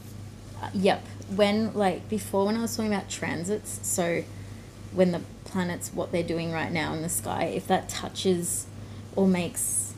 Uh, 0.62 0.70
yep. 0.74 1.04
When 1.36 1.74
like 1.74 2.08
before, 2.10 2.46
when 2.46 2.56
I 2.58 2.62
was 2.62 2.76
talking 2.76 2.94
about 2.94 3.10
transits, 3.10 3.80
so 3.88 4.24
when 4.94 5.12
the 5.12 5.22
planets 5.46 5.92
what 5.94 6.12
they're 6.12 6.24
doing 6.24 6.52
right 6.52 6.72
now 6.72 6.94
in 6.94 7.02
the 7.02 7.10
sky, 7.10 7.46
if 7.46 7.68
that 7.68 7.90
touches 7.90 8.66
or 9.16 9.28
makes 9.28 9.94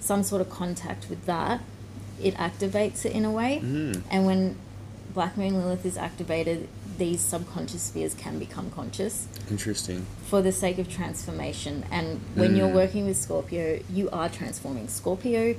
some 0.00 0.22
sort 0.22 0.40
of 0.40 0.50
contact 0.50 1.08
with 1.08 1.24
that, 1.26 1.60
it 2.20 2.34
activates 2.34 3.04
it 3.04 3.12
in 3.12 3.24
a 3.24 3.30
way. 3.30 3.60
Mm. 3.62 4.02
And 4.10 4.26
when 4.26 4.56
Black 5.14 5.36
Moon 5.36 5.54
Lilith 5.58 5.84
is 5.84 5.96
activated, 5.96 6.68
these 6.98 7.20
subconscious 7.20 7.82
spheres 7.82 8.14
can 8.14 8.38
become 8.38 8.70
conscious 8.70 9.26
Interesting. 9.50 10.06
for 10.26 10.42
the 10.42 10.52
sake 10.52 10.78
of 10.78 10.88
transformation. 10.88 11.84
And 11.90 12.20
when 12.34 12.54
you're 12.56 12.68
Mm. 12.68 12.74
working 12.74 13.06
with 13.06 13.16
Scorpio, 13.16 13.80
you 13.92 14.08
are 14.10 14.28
transforming. 14.28 14.88
Scorpio 14.88 15.54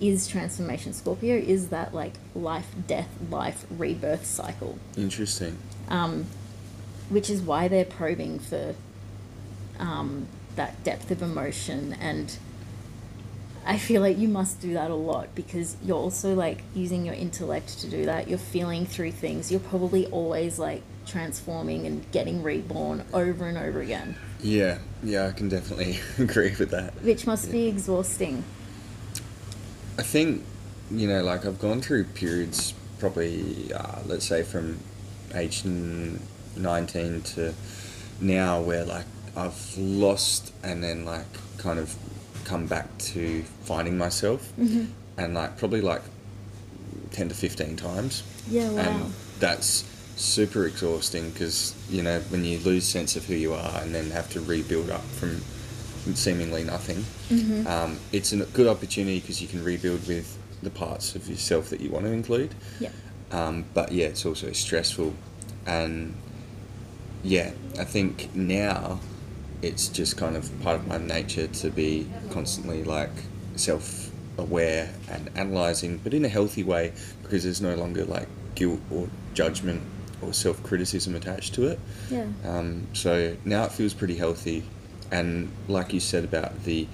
is 0.00 0.26
transformation. 0.26 0.92
Scorpio 0.92 1.36
is 1.36 1.68
that 1.68 1.94
like 1.94 2.14
life, 2.34 2.66
death, 2.86 3.08
life, 3.30 3.64
rebirth 3.70 4.24
cycle, 4.24 4.78
Interesting. 4.96 5.58
um, 5.88 6.26
which 7.10 7.28
is 7.28 7.42
why 7.42 7.68
they're 7.68 7.84
probing 7.84 8.38
for 8.38 8.74
um, 9.78 10.26
that 10.56 10.82
depth 10.82 11.10
of 11.10 11.20
emotion. 11.20 11.94
And 12.00 12.36
I 13.66 13.76
feel 13.76 14.00
like 14.00 14.16
you 14.16 14.28
must 14.28 14.60
do 14.60 14.72
that 14.72 14.90
a 14.90 14.94
lot 14.94 15.34
because 15.34 15.76
you're 15.84 15.96
also 15.96 16.34
like 16.34 16.62
using 16.74 17.04
your 17.04 17.14
intellect 17.14 17.80
to 17.80 17.90
do 17.90 18.06
that. 18.06 18.28
You're 18.28 18.38
feeling 18.38 18.86
through 18.86 19.12
things. 19.12 19.50
You're 19.50 19.60
probably 19.60 20.06
always 20.06 20.58
like 20.58 20.82
transforming 21.06 21.86
and 21.86 22.10
getting 22.12 22.42
reborn 22.42 23.04
over 23.12 23.46
and 23.46 23.58
over 23.58 23.80
again. 23.80 24.14
Yeah, 24.40 24.78
yeah, 25.02 25.26
I 25.26 25.32
can 25.32 25.48
definitely 25.48 25.98
agree 26.18 26.54
with 26.58 26.70
that. 26.70 26.94
which 27.02 27.26
must 27.26 27.50
be 27.50 27.66
exhausting. 27.66 28.44
I 29.98 30.02
think, 30.02 30.44
you 30.90 31.08
know, 31.08 31.22
like 31.22 31.44
I've 31.44 31.58
gone 31.58 31.82
through 31.82 32.04
periods, 32.04 32.72
probably, 32.98 33.72
uh, 33.74 34.00
let's 34.06 34.26
say 34.26 34.42
from 34.42 34.78
age 35.34 35.64
19 36.56 37.22
to 37.22 37.54
now, 38.20 38.60
where 38.60 38.84
like 38.84 39.06
I've 39.36 39.76
lost 39.78 40.52
and 40.62 40.82
then 40.82 41.04
like 41.04 41.24
kind 41.58 41.78
of 41.78 41.94
come 42.44 42.66
back 42.66 42.86
to 42.98 43.42
finding 43.64 43.96
myself, 43.96 44.52
Mm-hmm. 44.58 44.84
and 45.18 45.34
like 45.34 45.56
probably 45.58 45.80
like 45.80 46.02
ten 47.12 47.28
to 47.28 47.34
fifteen 47.34 47.76
times. 47.76 48.22
Yeah, 48.48 48.70
wow. 48.70 48.80
And 48.80 49.12
that's 49.38 49.84
super 50.16 50.66
exhausting 50.66 51.30
because 51.30 51.74
you 51.88 52.02
know 52.02 52.20
when 52.28 52.44
you 52.44 52.58
lose 52.58 52.84
sense 52.86 53.16
of 53.16 53.24
who 53.24 53.34
you 53.34 53.54
are 53.54 53.80
and 53.80 53.94
then 53.94 54.10
have 54.10 54.28
to 54.30 54.40
rebuild 54.40 54.90
up 54.90 55.02
from 55.02 55.40
seemingly 56.14 56.64
nothing. 56.64 56.98
Mm-hmm. 57.28 57.66
Um, 57.66 57.98
it's 58.12 58.32
a 58.32 58.38
good 58.38 58.66
opportunity 58.66 59.20
because 59.20 59.40
you 59.40 59.48
can 59.48 59.62
rebuild 59.64 60.06
with 60.08 60.36
the 60.62 60.70
parts 60.70 61.14
of 61.14 61.28
yourself 61.28 61.70
that 61.70 61.80
you 61.80 61.90
want 61.90 62.04
to 62.06 62.12
include. 62.12 62.54
Yeah. 62.80 62.90
Um, 63.30 63.64
but 63.74 63.92
yeah, 63.92 64.06
it's 64.06 64.26
also 64.26 64.52
stressful, 64.52 65.14
and 65.66 66.14
yeah, 67.22 67.52
I 67.78 67.84
think 67.84 68.34
now 68.34 69.00
it's 69.62 69.88
just 69.88 70.16
kind 70.16 70.36
of 70.36 70.50
part 70.62 70.76
of 70.76 70.86
my 70.86 70.98
nature 70.98 71.46
to 71.46 71.70
be 71.70 72.08
constantly 72.30 72.82
like 72.84 73.10
self 73.56 74.10
aware 74.38 74.90
and 75.10 75.30
analyzing, 75.36 75.98
but 75.98 76.14
in 76.14 76.24
a 76.24 76.28
healthy 76.28 76.62
way 76.62 76.92
because 77.22 77.44
there's 77.44 77.60
no 77.60 77.74
longer 77.74 78.04
like 78.04 78.28
guilt 78.54 78.80
or 78.90 79.08
judgment 79.34 79.82
or 80.22 80.32
self 80.32 80.62
criticism 80.62 81.14
attached 81.14 81.54
to 81.54 81.66
it. 81.66 81.78
Yeah. 82.10 82.26
Um, 82.44 82.86
so 82.92 83.36
now 83.44 83.64
it 83.64 83.72
feels 83.72 83.94
pretty 83.94 84.16
healthy, 84.16 84.64
and 85.10 85.50
like 85.68 85.92
you 85.92 86.00
said 86.00 86.24
about 86.24 86.64
the 86.64 86.86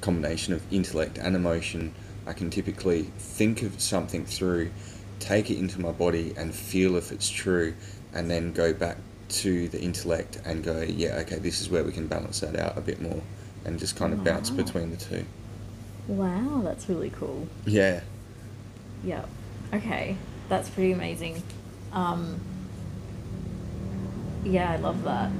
combination 0.00 0.54
of 0.54 0.72
intellect 0.72 1.18
and 1.18 1.36
emotion, 1.36 1.94
I 2.26 2.32
can 2.32 2.50
typically 2.50 3.02
think 3.18 3.62
of 3.62 3.80
something 3.80 4.24
through, 4.24 4.70
take 5.18 5.50
it 5.50 5.58
into 5.58 5.80
my 5.80 5.92
body, 5.92 6.34
and 6.36 6.54
feel 6.54 6.96
if 6.96 7.12
it's 7.12 7.28
true, 7.28 7.74
and 8.12 8.30
then 8.30 8.52
go 8.52 8.72
back 8.72 8.96
to 9.32 9.68
the 9.68 9.80
intellect 9.80 10.40
and 10.44 10.62
go, 10.62 10.80
yeah, 10.82 11.16
okay, 11.20 11.38
this 11.38 11.60
is 11.60 11.70
where 11.70 11.84
we 11.84 11.92
can 11.92 12.06
balance 12.06 12.40
that 12.40 12.56
out 12.56 12.76
a 12.76 12.80
bit 12.80 13.00
more, 13.00 13.22
and 13.64 13.78
just 13.78 13.96
kind 13.96 14.12
of 14.12 14.22
bounce 14.22 14.50
between 14.50 14.90
the 14.90 14.96
two. 14.96 15.24
Wow, 16.06 16.60
that's 16.62 16.88
really 16.88 17.10
cool. 17.10 17.48
Yeah. 17.64 18.02
Yeah. 19.04 19.24
Okay, 19.72 20.16
that's 20.48 20.68
pretty 20.68 20.92
amazing. 20.92 21.42
Um, 21.92 22.40
yeah, 24.44 24.72
I 24.72 24.76
love 24.76 25.04
that. 25.04 25.30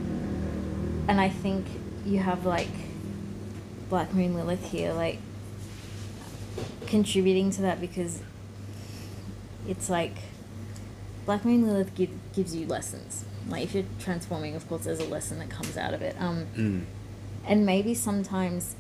And 1.09 1.21
I 1.21 1.29
think 1.29 1.67
you 2.07 2.19
have 2.19 2.47
like 2.47 2.69
Black 3.89 4.15
Moon 4.15 4.35
Lilith 4.35 4.71
here, 4.71 4.93
like 4.93 5.19
contributing 6.87 7.51
to 7.51 7.63
that 7.63 7.81
because 7.81 8.23
it's 9.69 9.91
like 9.91 10.15
Black 11.27 11.45
Moon 11.45 11.67
Lilith 11.67 11.95
give, 11.95 12.11
gives 12.33 12.55
you 12.55 12.67
lessons. 12.67 13.25
Like 13.49 13.65
if 13.65 13.75
you're 13.75 13.85
transforming, 13.99 14.55
of 14.55 14.69
course, 14.69 14.85
there's 14.85 15.01
a 15.01 15.05
lesson 15.09 15.39
that 15.41 15.51
comes 15.51 15.77
out 15.77 15.95
of 15.95 16.03
it. 16.03 16.17
Um, 16.21 16.47
Mm. 16.57 16.83
and 17.47 17.67
maybe 17.67 17.95
sometimes 17.95 18.77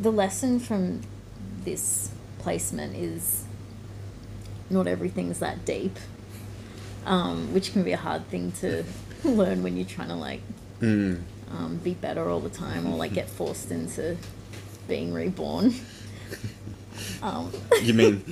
the 0.00 0.12
lesson 0.12 0.60
from 0.60 1.00
this 1.64 2.10
placement 2.38 2.94
is 2.96 3.44
not 4.70 4.86
everything's 4.86 5.38
that 5.40 5.64
deep, 5.64 5.96
um, 7.04 7.52
which 7.52 7.72
can 7.72 7.82
be 7.82 7.92
a 7.92 7.96
hard 7.96 8.28
thing 8.28 8.52
to 8.60 8.84
learn 9.24 9.62
when 9.62 9.76
you're 9.76 9.86
trying 9.86 10.08
to 10.08 10.14
like 10.14 10.40
Mm. 10.80 11.22
um, 11.50 11.80
be 11.82 11.94
better 11.94 12.28
all 12.30 12.38
the 12.40 12.48
time 12.50 12.86
or 12.86 12.96
like 12.96 13.12
get 13.12 13.28
forced 13.28 13.70
into 13.72 14.16
being 14.86 15.12
reborn. 15.12 15.74
Um, 17.22 17.52
You 17.80 17.94
mean 17.94 18.24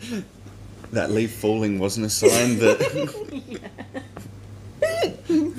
that 0.92 1.10
leaf 1.10 1.34
falling 1.34 1.78
wasn't 1.78 2.06
a 2.06 2.10
sign 2.10 2.58
that. 2.60 3.30
yeah. 3.46 4.00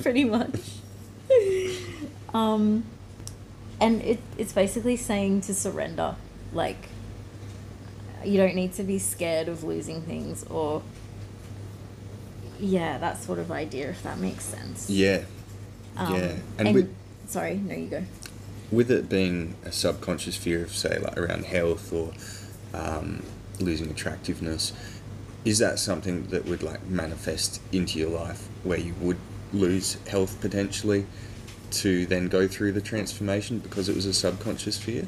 Pretty 0.02 0.24
much. 0.24 0.60
Um, 2.34 2.84
and 3.80 4.02
it, 4.02 4.20
it's 4.38 4.52
basically 4.52 4.96
saying 4.96 5.42
to 5.42 5.54
surrender. 5.54 6.16
Like, 6.52 6.88
you 8.24 8.36
don't 8.36 8.54
need 8.54 8.72
to 8.74 8.82
be 8.82 8.98
scared 8.98 9.48
of 9.48 9.64
losing 9.64 10.02
things 10.02 10.44
or. 10.44 10.82
Yeah, 12.60 12.98
that 12.98 13.22
sort 13.22 13.38
of 13.38 13.50
idea, 13.50 13.90
if 13.90 14.02
that 14.02 14.18
makes 14.18 14.44
sense. 14.44 14.88
yeah. 14.88 15.22
Um, 15.96 16.14
yeah. 16.14 16.36
And, 16.58 16.74
with, 16.74 16.94
sorry, 17.26 17.56
no, 17.56 17.74
you 17.74 17.88
go. 17.88 18.04
with 18.70 18.90
it 18.90 19.08
being 19.08 19.56
a 19.64 19.72
subconscious 19.72 20.36
fear 20.36 20.62
of, 20.62 20.74
say, 20.74 20.98
like 20.98 21.18
around 21.18 21.44
health 21.44 21.92
or 21.92 22.12
um, 22.72 23.22
losing 23.60 23.90
attractiveness, 23.90 24.72
is 25.44 25.58
that 25.58 25.78
something 25.78 26.28
that 26.28 26.46
would 26.46 26.62
like 26.62 26.86
manifest 26.86 27.60
into 27.72 27.98
your 27.98 28.10
life 28.10 28.48
where 28.62 28.78
you 28.78 28.94
would 29.00 29.18
lose 29.52 29.96
health 30.08 30.40
potentially 30.40 31.06
to 31.72 32.06
then 32.06 32.28
go 32.28 32.46
through 32.46 32.72
the 32.72 32.80
transformation 32.80 33.58
because 33.58 33.88
it 33.88 33.96
was 33.96 34.06
a 34.06 34.12
subconscious 34.14 34.78
fear? 34.78 35.06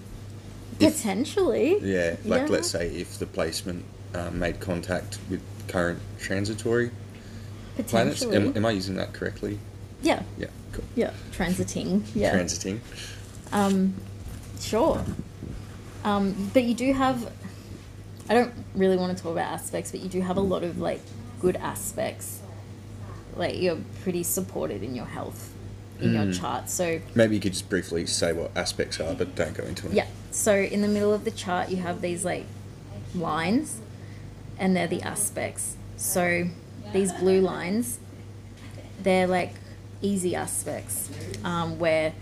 If- 0.81 0.97
Potentially. 0.97 1.79
Yeah, 1.83 2.17
like 2.25 2.43
Yeah. 2.43 2.49
let's 2.49 2.69
say 2.69 2.89
if 2.95 3.19
the 3.19 3.27
placement 3.27 3.85
um, 4.15 4.39
made 4.39 4.61
contact 4.61 5.19
with 5.31 5.41
current 5.69 5.99
transitory 6.19 6.91
planets. 7.89 8.23
Am, 8.23 8.57
am 8.57 8.65
I 8.65 8.71
using 8.71 8.95
that 8.97 9.13
correctly? 9.13 9.59
yeah. 10.03 10.23
Yeah, 10.39 10.47
cool. 10.73 10.85
Yeah. 10.95 11.13
Transiting. 11.33 12.03
Yeah. 12.15 12.35
Transiting. 12.35 12.79
Um, 13.53 13.95
sure. 14.61 15.05
Um, 16.05 16.51
but 16.53 16.65
you 16.65 16.75
do 16.75 16.93
have. 16.93 17.31
I 18.29 18.35
don't 18.35 18.53
really 18.75 18.97
want 18.97 19.17
to 19.17 19.23
talk 19.23 19.33
about 19.33 19.53
aspects, 19.53 19.91
but 19.91 20.01
you 20.01 20.09
do 20.09 20.21
have 20.21 20.37
a 20.37 20.41
lot 20.43 20.63
of 20.63 20.79
like 20.79 21.01
good 21.41 21.57
aspects. 21.57 22.41
Like 23.37 23.61
you're 23.61 23.79
pretty 24.03 24.23
supported 24.23 24.83
in 24.83 24.95
your 24.95 25.07
health, 25.07 25.53
in 26.01 26.13
your 26.15 26.25
Mm. 26.25 26.39
chart. 26.41 26.71
So 26.71 27.01
Maybe 27.15 27.35
you 27.37 27.41
could 27.41 27.53
just 27.53 27.69
briefly 27.69 28.07
say 28.07 28.33
what 28.33 28.51
aspects 28.57 29.01
are, 29.01 29.15
but 29.15 29.35
don't 29.35 29.55
go 29.55 29.65
into 29.65 29.87
it. 29.89 29.93
yeah. 29.95 30.07
So 30.31 30.55
in 30.55 30.83
the 30.83 30.89
middle 30.89 31.13
of 31.13 31.25
the 31.25 31.31
chart, 31.31 31.69
you 31.71 31.77
have 31.79 32.01
these 32.01 32.25
like 32.25 32.45
lines, 33.15 33.79
and 34.59 34.77
they're 34.77 34.87
the 34.89 35.03
aspects. 35.03 35.77
So 35.97 36.49
these 36.93 37.13
blue 37.13 37.41
lines, 37.41 37.99
they're 39.03 39.27
like 39.27 39.53
easy 40.03 40.35
aspects, 40.37 41.09
um, 41.45 41.79
where 41.79 42.13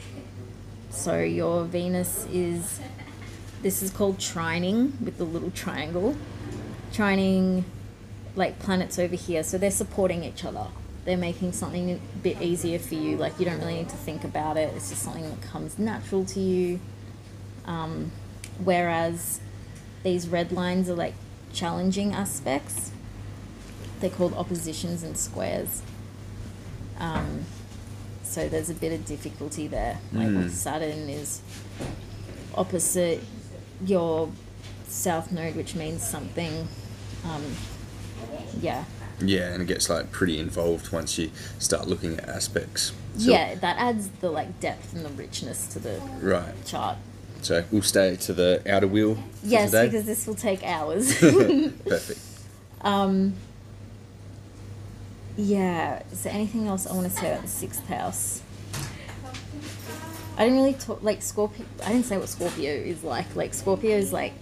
so 0.90 1.20
your 1.20 1.64
Venus 1.64 2.26
is 2.32 2.80
this 3.62 3.80
is 3.82 3.90
called 3.90 4.18
trining 4.18 5.00
with 5.00 5.16
the 5.18 5.24
little 5.24 5.50
triangle. 5.50 6.16
Trining 6.92 7.64
like 8.36 8.58
planets 8.58 8.98
over 8.98 9.14
here, 9.16 9.42
so 9.42 9.56
they're 9.56 9.70
supporting 9.70 10.24
each 10.24 10.44
other. 10.44 10.66
They're 11.04 11.16
making 11.16 11.52
something 11.52 11.90
a 11.90 11.98
bit 12.22 12.40
easier 12.40 12.78
for 12.78 12.94
you. 12.94 13.16
Like 13.16 13.38
you 13.38 13.44
don't 13.44 13.58
really 13.58 13.74
need 13.74 13.88
to 13.88 13.96
think 13.96 14.24
about 14.24 14.56
it. 14.56 14.72
It's 14.76 14.88
just 14.90 15.02
something 15.02 15.28
that 15.28 15.42
comes 15.42 15.78
natural 15.78 16.24
to 16.26 16.40
you. 16.40 16.80
Um, 17.64 18.12
whereas 18.62 19.40
these 20.04 20.28
red 20.28 20.52
lines 20.52 20.88
are 20.88 20.94
like 20.94 21.14
challenging 21.52 22.12
aspects. 22.12 22.92
They're 24.00 24.10
called 24.10 24.34
oppositions 24.34 25.02
and 25.02 25.16
squares. 25.16 25.82
Um, 26.98 27.44
so 28.22 28.48
there's 28.48 28.70
a 28.70 28.74
bit 28.74 28.92
of 28.92 29.04
difficulty 29.04 29.66
there. 29.66 29.98
Like 30.12 30.28
Mm. 30.28 30.50
Saturn 30.50 31.08
is 31.08 31.40
opposite 32.54 33.20
your 33.84 34.30
south 34.88 35.32
node, 35.32 35.56
which 35.56 35.74
means 35.74 36.06
something. 36.06 36.68
Um, 37.24 37.44
yeah. 38.60 38.84
Yeah, 39.24 39.52
and 39.52 39.62
it 39.62 39.66
gets 39.66 39.88
like 39.88 40.10
pretty 40.12 40.38
involved 40.38 40.92
once 40.92 41.18
you 41.18 41.30
start 41.58 41.86
looking 41.88 42.18
at 42.18 42.28
aspects. 42.28 42.92
So- 43.18 43.30
yeah, 43.30 43.54
that 43.56 43.76
adds 43.78 44.08
the 44.20 44.30
like 44.30 44.58
depth 44.60 44.94
and 44.94 45.04
the 45.04 45.10
richness 45.10 45.66
to 45.68 45.78
the 45.78 46.00
Right. 46.20 46.54
chart. 46.66 46.96
So 47.42 47.64
we'll 47.70 47.82
stay 47.82 48.16
to 48.16 48.32
the 48.32 48.62
outer 48.68 48.86
wheel 48.86 49.18
Yes, 49.42 49.70
today. 49.70 49.86
because 49.86 50.04
this 50.06 50.26
will 50.26 50.34
take 50.36 50.62
hours. 50.64 51.12
Perfect. 51.18 52.20
um, 52.82 53.34
yeah. 55.36 56.02
Is 56.12 56.22
there 56.22 56.32
anything 56.32 56.66
else 56.68 56.86
I 56.86 56.94
want 56.94 57.10
to 57.10 57.16
say 57.18 57.30
about 57.30 57.42
the 57.42 57.48
sixth 57.48 57.86
house? 57.86 58.42
I 60.36 60.44
didn't 60.44 60.58
really 60.58 60.74
talk 60.74 61.02
like 61.02 61.20
Scorpio. 61.22 61.66
I 61.84 61.92
didn't 61.92 62.06
say 62.06 62.16
what 62.16 62.28
Scorpio 62.28 62.72
is 62.72 63.02
like. 63.04 63.34
Like 63.36 63.54
Scorpio 63.54 63.96
is 63.96 64.12
like. 64.12 64.32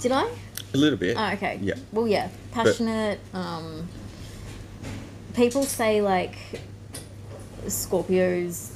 Did 0.00 0.12
I? 0.12 0.28
A 0.72 0.76
little 0.76 0.98
bit. 0.98 1.16
Oh, 1.18 1.30
okay. 1.34 1.58
Yeah. 1.62 1.74
Well, 1.92 2.08
yeah, 2.08 2.28
passionate. 2.54 3.18
um, 3.32 3.88
people 5.34 5.64
say 5.64 6.00
like 6.00 6.36
Scorpios 7.66 8.70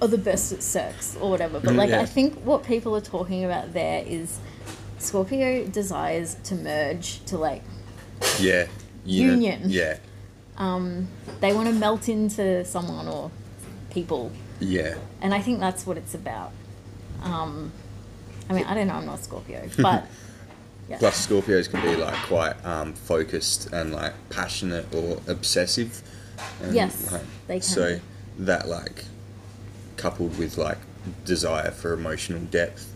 are 0.00 0.08
the 0.08 0.18
best 0.18 0.52
at 0.52 0.62
sex 0.62 1.16
or 1.20 1.30
whatever, 1.30 1.60
but 1.60 1.74
like 1.74 1.90
Yeah. 1.90 2.00
I 2.00 2.06
think 2.06 2.34
what 2.44 2.62
people 2.64 2.94
are 2.96 3.00
talking 3.00 3.44
about 3.44 3.72
there 3.72 4.04
is 4.06 4.38
Scorpio 4.98 5.66
desires 5.66 6.36
to 6.44 6.54
merge 6.54 7.24
to 7.26 7.38
like 7.38 7.62
Yeah. 8.38 8.66
Union. 9.04 9.62
Yeah. 9.66 9.96
um, 10.56 11.06
they 11.40 11.52
want 11.52 11.68
to 11.68 11.74
melt 11.74 12.08
into 12.08 12.64
someone 12.64 13.06
or 13.08 13.30
people, 13.90 14.32
Yeah. 14.60 14.94
and 15.20 15.32
I 15.32 15.40
think 15.40 15.60
that's 15.60 15.86
what 15.86 15.96
it's 15.96 16.14
about. 16.14 16.50
Um, 17.22 17.72
I 18.50 18.54
mean, 18.54 18.64
I 18.64 18.74
don't 18.74 18.86
know. 18.88 18.94
I'm 18.94 19.06
not 19.06 19.22
Scorpio, 19.22 19.68
but 19.78 20.06
yeah. 20.88 20.98
Plus, 20.98 21.26
Scorpios 21.26 21.70
can 21.70 21.82
be 21.82 21.96
like 21.96 22.14
quite 22.26 22.54
um, 22.64 22.94
focused 22.94 23.72
and 23.72 23.92
like 23.92 24.14
passionate 24.30 24.92
or 24.94 25.20
obsessive. 25.26 26.02
And, 26.62 26.74
Yes, 26.74 27.12
like, 27.12 27.22
they 27.46 27.54
can 27.54 27.62
So 27.62 28.00
that 28.38 28.68
like 28.68 29.04
coupled 29.96 30.38
with 30.38 30.56
like 30.56 30.78
desire 31.24 31.70
for 31.70 31.92
emotional 31.92 32.40
depth 32.40 32.92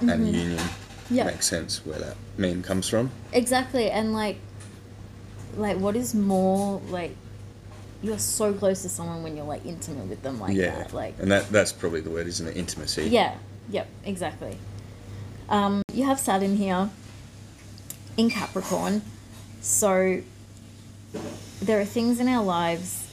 and 0.00 0.26
union. 0.26 0.58
Mm-hmm. 0.58 1.14
Yeah. 1.14 1.24
Makes 1.24 1.46
sense 1.46 1.84
where 1.86 1.98
that 1.98 2.16
meme 2.36 2.62
comes 2.62 2.88
from. 2.88 3.10
Exactly, 3.32 3.90
and 3.90 4.12
like, 4.12 4.38
like 5.56 5.78
what 5.78 5.96
is 5.96 6.14
more 6.14 6.80
like, 6.88 7.16
you're 8.02 8.18
so 8.18 8.52
close 8.52 8.82
to 8.82 8.88
someone 8.88 9.22
when 9.22 9.36
you're 9.36 9.46
like 9.46 9.64
intimate 9.64 10.06
with 10.06 10.22
them 10.22 10.38
like 10.38 10.54
yeah. 10.54 10.76
that. 10.76 10.92
Like, 10.92 11.14
and 11.18 11.30
that 11.32 11.48
that's 11.48 11.72
probably 11.72 12.00
the 12.00 12.10
word, 12.10 12.26
isn't 12.28 12.46
it? 12.46 12.56
Intimacy. 12.56 13.08
yeah, 13.08 13.36
yep, 13.68 13.88
exactly. 14.04 14.58
Um, 15.48 15.82
you 15.92 16.04
have 16.04 16.18
Saturn 16.18 16.56
here 16.56 16.90
in 18.16 18.30
Capricorn, 18.30 19.02
so 19.60 20.22
there 21.60 21.80
are 21.80 21.84
things 21.84 22.20
in 22.20 22.28
our 22.28 22.44
lives 22.44 23.06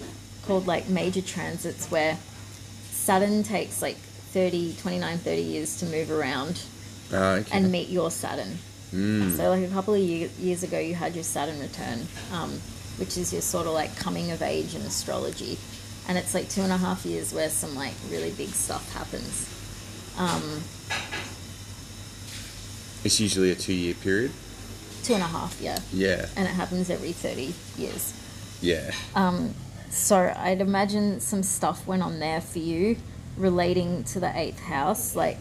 called 0.46 0.68
like 0.68 0.89
major 0.89 1.22
transits 1.22 1.89
where 1.89 2.18
Saturn 2.92 3.44
takes 3.44 3.82
like 3.82 3.96
30, 3.98 4.76
29, 4.82 5.18
30 5.18 5.42
years 5.42 5.78
to 5.80 5.86
move 5.86 6.10
around 6.12 6.62
Ah, 7.12 7.34
okay. 7.36 7.58
and 7.58 7.72
meet 7.72 7.89
your 7.89 8.10
Saturn. 8.12 8.58
Mm. 8.94 9.36
So, 9.38 9.50
like 9.50 9.63
a 9.63 9.72
couple 9.74 9.94
of 9.94 10.00
year, 10.02 10.30
years 10.39 10.63
ago, 10.63 10.80
you 10.80 10.94
had 10.96 11.16
your 11.16 11.24
Saturn 11.24 11.60
return, 11.60 12.06
um, 12.32 12.52
which 12.98 13.18
is 13.18 13.34
your 13.34 13.42
sort 13.42 13.66
of 13.68 13.74
like 13.74 13.96
coming 13.98 14.32
of 14.32 14.42
age 14.42 14.76
in 14.76 14.82
astrology. 14.82 15.58
And 16.08 16.18
it's 16.18 16.34
like 16.34 16.50
two 16.50 16.62
and 16.62 16.72
a 16.72 16.78
half 16.78 17.06
years 17.06 17.34
where 17.34 17.50
some 17.50 17.76
like 17.76 17.94
really 18.12 18.32
big 18.32 18.50
stuff 18.50 18.92
happens. 18.94 19.50
Um, 20.18 20.62
It's 23.04 23.20
usually 23.20 23.52
a 23.52 23.56
two 23.56 23.74
year 23.74 23.94
period. 23.96 24.32
Two 25.04 25.13
and 25.13 25.22
a 25.24 25.28
half, 25.28 25.60
yeah. 25.62 25.80
Yeah. 25.92 26.28
And 26.36 26.48
it 26.48 26.52
happens 26.52 26.89
every 26.89 27.12
30 27.12 27.54
years. 27.78 28.13
Yeah. 28.62 28.92
Um, 29.16 29.54
so, 29.89 30.34
I'd 30.36 30.62
imagine 30.62 31.20
some 31.20 31.44
stuff 31.44 31.86
went 31.86 32.02
on 32.02 32.20
there 32.20 32.42
for 32.42 32.60
you 32.60 32.98
relating 33.38 34.04
to 34.06 34.20
the 34.20 34.32
eighth 34.38 34.60
house, 34.62 35.16
like 35.16 35.38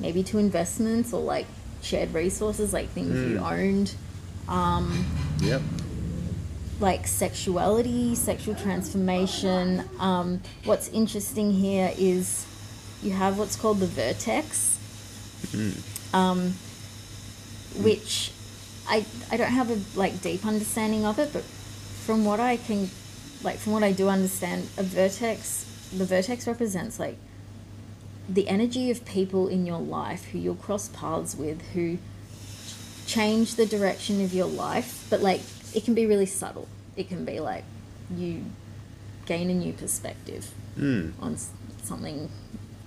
maybe 0.00 0.22
to 0.24 0.38
investments 0.38 1.12
or 1.12 1.20
like 1.22 1.46
shared 1.82 2.14
resources, 2.14 2.72
like 2.72 2.88
things 2.90 3.10
you 3.28 3.38
Mm. 3.38 3.52
owned. 3.52 3.94
Um, 4.48 5.06
Yep. 5.40 5.62
like 6.80 7.06
sexuality, 7.06 8.14
sexual 8.14 8.54
transformation. 8.54 9.84
Um, 10.00 10.40
what's 10.64 10.88
interesting 10.88 11.52
here 11.52 11.92
is 11.98 12.44
you 13.02 13.10
have 13.12 13.38
what's 13.38 13.56
called 13.56 13.78
the 13.80 13.86
vertex, 13.86 14.76
um, 16.14 16.54
which 17.76 18.32
I 18.88 19.04
I 19.30 19.36
don't 19.36 19.50
have 19.52 19.70
a 19.70 19.80
like 19.98 20.20
deep 20.22 20.44
understanding 20.46 21.04
of 21.06 21.18
it, 21.18 21.32
but 21.32 21.42
from 21.42 22.24
what 22.24 22.40
I 22.40 22.56
can, 22.56 22.90
like 23.42 23.58
from 23.58 23.72
what 23.72 23.82
I 23.82 23.92
do 23.92 24.08
understand, 24.08 24.68
a 24.76 24.82
vertex, 24.82 25.64
the 25.96 26.04
vertex 26.04 26.46
represents 26.46 26.98
like 26.98 27.16
the 28.28 28.48
energy 28.48 28.90
of 28.90 29.04
people 29.04 29.48
in 29.48 29.66
your 29.66 29.78
life 29.80 30.26
who 30.26 30.38
you'll 30.38 30.54
cross 30.54 30.88
paths 30.88 31.34
with 31.36 31.60
who 31.74 31.98
change 33.06 33.56
the 33.56 33.66
direction 33.66 34.20
of 34.24 34.32
your 34.32 34.46
life, 34.46 35.06
but 35.10 35.20
like 35.20 35.40
it 35.74 35.84
can 35.84 35.94
be 35.94 36.06
really 36.06 36.26
subtle. 36.26 36.68
It 36.96 37.08
can 37.08 37.24
be 37.24 37.40
like 37.40 37.64
you 38.14 38.44
gain 39.26 39.50
a 39.50 39.54
new 39.54 39.72
perspective 39.72 40.50
Mm. 40.78 41.12
on 41.20 41.36
something. 41.84 42.30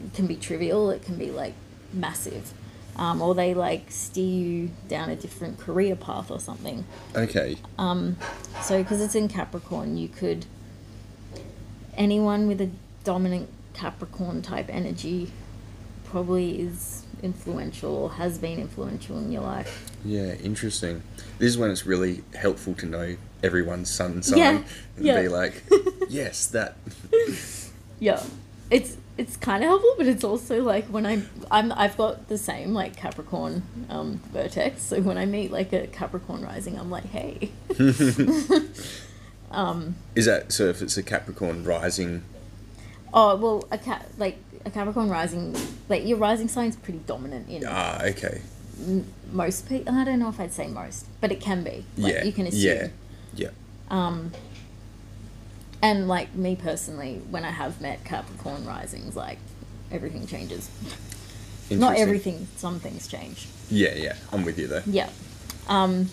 It 0.03 0.13
can 0.15 0.25
be 0.25 0.35
trivial. 0.35 0.89
It 0.89 1.03
can 1.03 1.17
be 1.17 1.29
like 1.29 1.53
massive, 1.93 2.51
um, 2.95 3.21
or 3.21 3.35
they 3.35 3.53
like 3.53 3.91
steer 3.91 4.25
you 4.25 4.71
down 4.87 5.09
a 5.09 5.15
different 5.15 5.59
career 5.59 5.95
path 5.95 6.31
or 6.31 6.39
something. 6.39 6.85
Okay. 7.15 7.57
Um, 7.77 8.17
so 8.61 8.81
because 8.81 9.01
it's 9.01 9.15
in 9.15 9.27
Capricorn, 9.27 9.97
you 9.97 10.07
could 10.07 10.45
anyone 11.97 12.47
with 12.47 12.61
a 12.61 12.69
dominant 13.03 13.49
Capricorn 13.73 14.41
type 14.41 14.67
energy 14.69 15.31
probably 16.05 16.61
is 16.61 17.03
influential 17.21 17.95
or 17.95 18.11
has 18.13 18.37
been 18.37 18.59
influential 18.59 19.17
in 19.17 19.31
your 19.31 19.41
life. 19.41 19.91
Yeah, 20.03 20.33
interesting. 20.35 21.01
This 21.39 21.49
is 21.49 21.57
when 21.57 21.71
it's 21.71 21.85
really 21.85 22.23
helpful 22.35 22.73
to 22.75 22.85
know 22.85 23.17
everyone's 23.43 23.89
sun 23.89 24.21
sign 24.23 24.39
Yeah, 24.39 24.63
and 24.97 25.05
yeah. 25.05 25.21
be 25.21 25.27
like, 25.27 25.63
yes, 26.09 26.47
that. 26.47 26.77
Yeah, 27.99 28.21
it's 28.71 28.97
it's 29.17 29.37
kind 29.37 29.63
of 29.63 29.69
helpful, 29.69 29.93
but 29.97 30.07
it's 30.07 30.23
also 30.23 30.61
like 30.61 30.85
when 30.87 31.05
I'm 31.05 31.29
I'm 31.49 31.71
I've 31.71 31.95
got 31.97 32.27
the 32.27 32.37
same 32.37 32.73
like 32.73 32.95
Capricorn 32.95 33.63
um, 33.89 34.19
vertex. 34.33 34.81
So 34.83 35.01
when 35.01 35.17
I 35.17 35.25
meet 35.25 35.51
like 35.51 35.71
a 35.73 35.87
Capricorn 35.87 36.41
rising, 36.41 36.77
I'm 36.79 36.89
like, 36.91 37.05
hey. 37.05 37.51
um, 39.51 39.95
Is 40.15 40.25
that 40.25 40.51
so? 40.51 40.65
If 40.65 40.81
it's 40.81 40.97
a 40.97 41.03
Capricorn 41.03 41.63
rising, 41.63 42.23
oh 43.13 43.35
well, 43.35 43.67
a 43.71 43.77
cat 43.77 44.07
like 44.17 44.37
a 44.65 44.69
Capricorn 44.69 45.09
rising, 45.09 45.55
like 45.89 46.05
your 46.05 46.17
rising 46.17 46.47
sign's 46.47 46.75
pretty 46.75 46.99
dominant 46.99 47.49
in 47.49 47.63
ah, 47.67 48.01
okay, 48.03 48.41
m- 48.85 49.05
most 49.31 49.69
people. 49.69 49.93
I 49.95 50.03
don't 50.03 50.19
know 50.19 50.29
if 50.29 50.39
I'd 50.39 50.51
say 50.53 50.67
most, 50.67 51.05
but 51.21 51.31
it 51.31 51.39
can 51.39 51.63
be. 51.63 51.85
Like, 51.97 52.13
yeah, 52.13 52.23
you 52.23 52.31
can 52.33 52.47
assume. 52.47 52.61
yeah, 52.61 52.87
yeah, 53.35 53.49
Um, 53.89 54.31
and 55.81 56.07
like 56.07 56.33
me 56.35 56.55
personally, 56.55 57.21
when 57.29 57.45
I 57.45 57.51
have 57.51 57.81
met 57.81 58.03
Capricorn 58.03 58.65
risings, 58.65 59.15
like 59.15 59.39
everything 59.91 60.27
changes. 60.27 60.69
Not 61.69 61.97
everything, 61.97 62.47
some 62.57 62.79
things 62.79 63.07
change. 63.07 63.47
Yeah, 63.69 63.95
yeah, 63.95 64.15
I'm 64.31 64.45
with 64.45 64.59
you 64.59 64.67
though. 64.67 64.83
Yeah. 64.85 65.09
Um, 65.67 66.09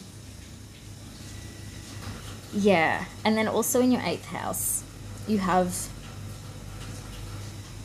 yeah. 2.54 3.04
And 3.24 3.36
then 3.36 3.48
also 3.48 3.80
in 3.80 3.92
your 3.92 4.02
eighth 4.02 4.26
house, 4.26 4.82
you 5.26 5.38
have. 5.38 5.88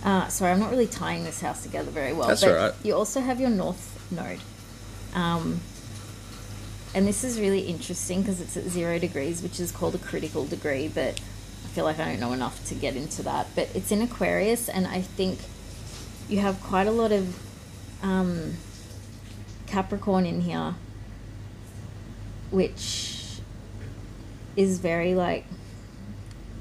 Uh, 0.04 0.28
sorry, 0.30 0.52
I'm 0.52 0.60
not 0.60 0.72
really 0.72 0.88
tying 0.88 1.24
this 1.24 1.42
house 1.42 1.64
together 1.64 1.92
very 1.92 2.14
well. 2.14 2.30
That's 2.30 2.42
but 2.42 2.52
alright. 2.52 2.74
You 2.84 2.96
also 2.96 3.20
have 3.20 3.42
your 3.42 3.50
north 3.50 4.10
node. 4.12 4.40
Um, 5.14 5.60
and 6.94 7.08
this 7.08 7.24
is 7.24 7.40
really 7.40 7.62
interesting 7.62 8.22
because 8.22 8.40
it's 8.40 8.56
at 8.56 8.64
zero 8.66 9.00
degrees, 9.00 9.42
which 9.42 9.60
is 9.60 9.72
called 9.72 9.96
a 9.96 9.98
critical 9.98 10.46
degree, 10.46 10.88
but 10.88 11.20
I 11.66 11.68
feel 11.70 11.86
like 11.86 12.00
I 12.00 12.06
don't 12.06 12.20
know 12.20 12.34
enough 12.34 12.66
to 12.68 12.76
get 12.76 12.96
into 12.96 13.22
that. 13.24 13.48
But 13.56 13.70
it's 13.76 13.92
in 13.92 14.02
Aquarius, 14.02 14.68
and 14.70 14.88
I 14.88 15.02
think 15.02 15.40
you 16.30 16.40
have 16.40 16.62
quite 16.62 16.88
a 16.88 16.92
lot 16.92 17.12
of 17.12 17.40
um, 18.04 18.54
Capricorn 19.68 20.26
in 20.26 20.42
here, 20.42 20.76
which 22.52 23.40
is 24.56 24.80
very 24.80 25.14
like 25.14 25.46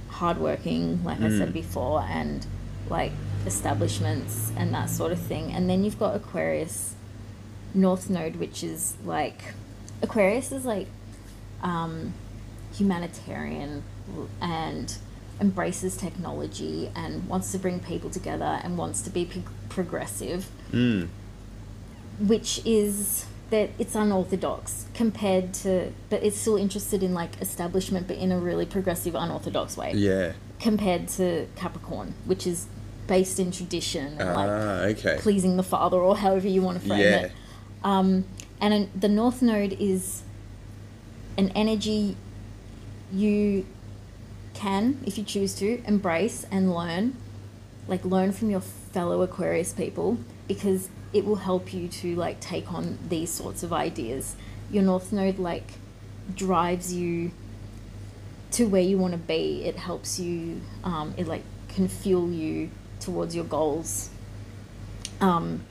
hardworking, 0.08 1.02
like 1.04 1.20
I 1.20 1.28
said 1.30 1.50
Mm. 1.50 1.54
before, 1.54 2.02
and 2.02 2.46
like 2.88 3.12
establishments 3.46 4.50
and 4.56 4.72
that 4.74 4.90
sort 4.90 5.12
of 5.12 5.18
thing. 5.18 5.52
And 5.52 5.68
then 5.68 5.84
you've 5.84 5.98
got 5.98 6.14
Aquarius 6.16 6.94
North 7.74 8.08
Node, 8.10 8.36
which 8.36 8.62
is 8.62 8.96
like 9.04 9.54
Aquarius 10.02 10.52
is 10.52 10.64
like 10.64 10.88
um, 11.62 12.12
humanitarian 12.74 13.82
and 14.40 14.96
embraces 15.40 15.96
technology 15.96 16.90
and 16.94 17.28
wants 17.28 17.52
to 17.52 17.58
bring 17.58 17.78
people 17.80 18.08
together 18.10 18.58
and 18.64 18.78
wants 18.78 19.02
to 19.02 19.10
be 19.10 19.24
pro- 19.24 19.42
progressive 19.68 20.48
Mm. 20.72 21.08
which 22.18 22.60
is 22.64 23.26
that 23.50 23.70
it's 23.78 23.94
unorthodox 23.94 24.86
compared 24.94 25.52
to 25.54 25.92
but 26.10 26.22
it's 26.22 26.36
still 26.36 26.56
interested 26.56 27.02
in 27.02 27.14
like 27.14 27.40
establishment 27.40 28.08
but 28.08 28.16
in 28.16 28.32
a 28.32 28.38
really 28.38 28.66
progressive 28.66 29.14
unorthodox 29.14 29.76
way 29.76 29.92
Yeah. 29.94 30.32
compared 30.58 31.06
to 31.18 31.46
capricorn 31.54 32.14
which 32.24 32.46
is 32.46 32.66
based 33.06 33.38
in 33.38 33.52
tradition 33.52 34.16
and 34.18 34.34
like 34.34 34.48
Ah, 34.50 34.80
okay. 34.92 35.16
pleasing 35.20 35.56
the 35.56 35.62
father 35.62 35.98
or 35.98 36.16
however 36.16 36.48
you 36.48 36.62
want 36.62 36.80
to 36.80 36.86
frame 36.88 37.00
Yeah. 37.00 37.18
it 37.26 37.32
um, 37.84 38.24
and 38.60 38.74
an- 38.74 38.90
the 38.98 39.08
north 39.08 39.42
node 39.42 39.74
is 39.78 40.22
an 41.36 41.50
energy 41.50 42.16
you 43.12 43.64
can 44.56 44.98
if 45.06 45.18
you 45.18 45.24
choose 45.24 45.54
to 45.54 45.82
embrace 45.86 46.44
and 46.50 46.74
learn 46.74 47.16
like 47.88 48.04
learn 48.04 48.32
from 48.32 48.50
your 48.50 48.60
fellow 48.60 49.22
aquarius 49.22 49.72
people 49.72 50.18
because 50.48 50.88
it 51.12 51.24
will 51.24 51.36
help 51.36 51.72
you 51.72 51.88
to 51.88 52.14
like 52.16 52.40
take 52.40 52.72
on 52.72 52.98
these 53.08 53.30
sorts 53.30 53.62
of 53.62 53.72
ideas. 53.72 54.36
Your 54.70 54.82
north 54.82 55.12
node 55.12 55.38
like 55.38 55.72
drives 56.34 56.92
you 56.92 57.30
to 58.52 58.66
where 58.66 58.82
you 58.82 58.98
want 58.98 59.12
to 59.12 59.18
be. 59.18 59.64
It 59.64 59.76
helps 59.76 60.18
you 60.18 60.60
um, 60.84 61.14
it 61.16 61.26
like 61.26 61.42
can 61.68 61.88
fuel 61.88 62.30
you 62.30 62.70
towards 63.00 63.34
your 63.34 63.44
goals. 63.44 64.10
Um, 65.20 65.62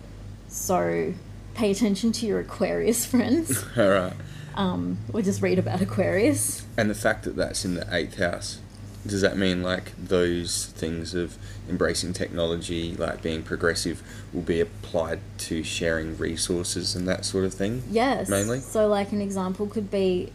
so 0.47 1.13
pay 1.53 1.71
attention 1.71 2.11
to 2.13 2.25
your 2.25 2.39
aquarius 2.39 3.05
friends. 3.11 3.63
All 3.77 3.89
right. 3.89 4.13
um, 4.55 4.97
or 5.13 5.21
just 5.21 5.41
read 5.41 5.59
about 5.59 5.81
aquarius. 5.81 6.65
And 6.77 6.89
the 6.89 6.95
fact 6.95 7.23
that 7.23 7.35
that's 7.35 7.65
in 7.65 7.75
the 7.75 7.87
eighth 7.93 8.17
house, 8.17 8.59
does 9.07 9.21
that 9.21 9.37
mean 9.37 9.61
like 9.61 9.91
those 9.97 10.67
things 10.67 11.13
of 11.13 11.37
embracing 11.69 12.13
technology, 12.13 12.95
like 12.95 13.21
being 13.21 13.43
progressive, 13.43 14.01
will 14.33 14.41
be 14.41 14.59
applied 14.59 15.19
to 15.37 15.63
sharing 15.63 16.17
resources 16.17 16.95
and 16.95 17.07
that 17.07 17.25
sort 17.25 17.45
of 17.45 17.53
thing? 17.53 17.83
Yes. 17.89 18.29
Mainly? 18.29 18.59
So, 18.59 18.87
like, 18.87 19.11
an 19.11 19.21
example 19.21 19.67
could 19.67 19.89
be 19.91 20.31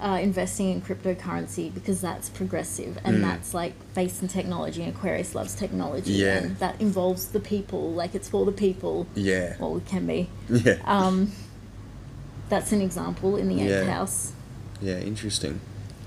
uh, 0.00 0.18
investing 0.20 0.70
in 0.70 0.82
cryptocurrency 0.82 1.72
because 1.72 2.00
that's 2.02 2.28
progressive 2.28 2.98
and 3.02 3.24
that's 3.24 3.54
like 3.54 3.72
based 3.94 4.20
in 4.22 4.28
technology. 4.28 4.82
And 4.82 4.94
Aquarius 4.94 5.34
loves 5.34 5.54
technology, 5.54 6.12
Yeah. 6.12 6.38
and 6.38 6.58
that 6.58 6.80
involves 6.80 7.28
the 7.28 7.40
people. 7.40 7.92
Like 7.92 8.14
it's 8.14 8.28
for 8.28 8.44
the 8.44 8.52
people. 8.52 9.06
Yeah. 9.14 9.56
Well, 9.58 9.78
it 9.78 9.86
can 9.86 10.06
be. 10.06 10.28
Yeah. 10.50 10.78
Um, 10.84 11.32
that's 12.48 12.72
an 12.72 12.80
example 12.80 13.36
in 13.36 13.48
the 13.48 13.60
eighth 13.62 13.70
Yeah. 13.70 13.84
house. 13.84 14.32
Yeah, 14.80 14.98
interesting. 14.98 15.60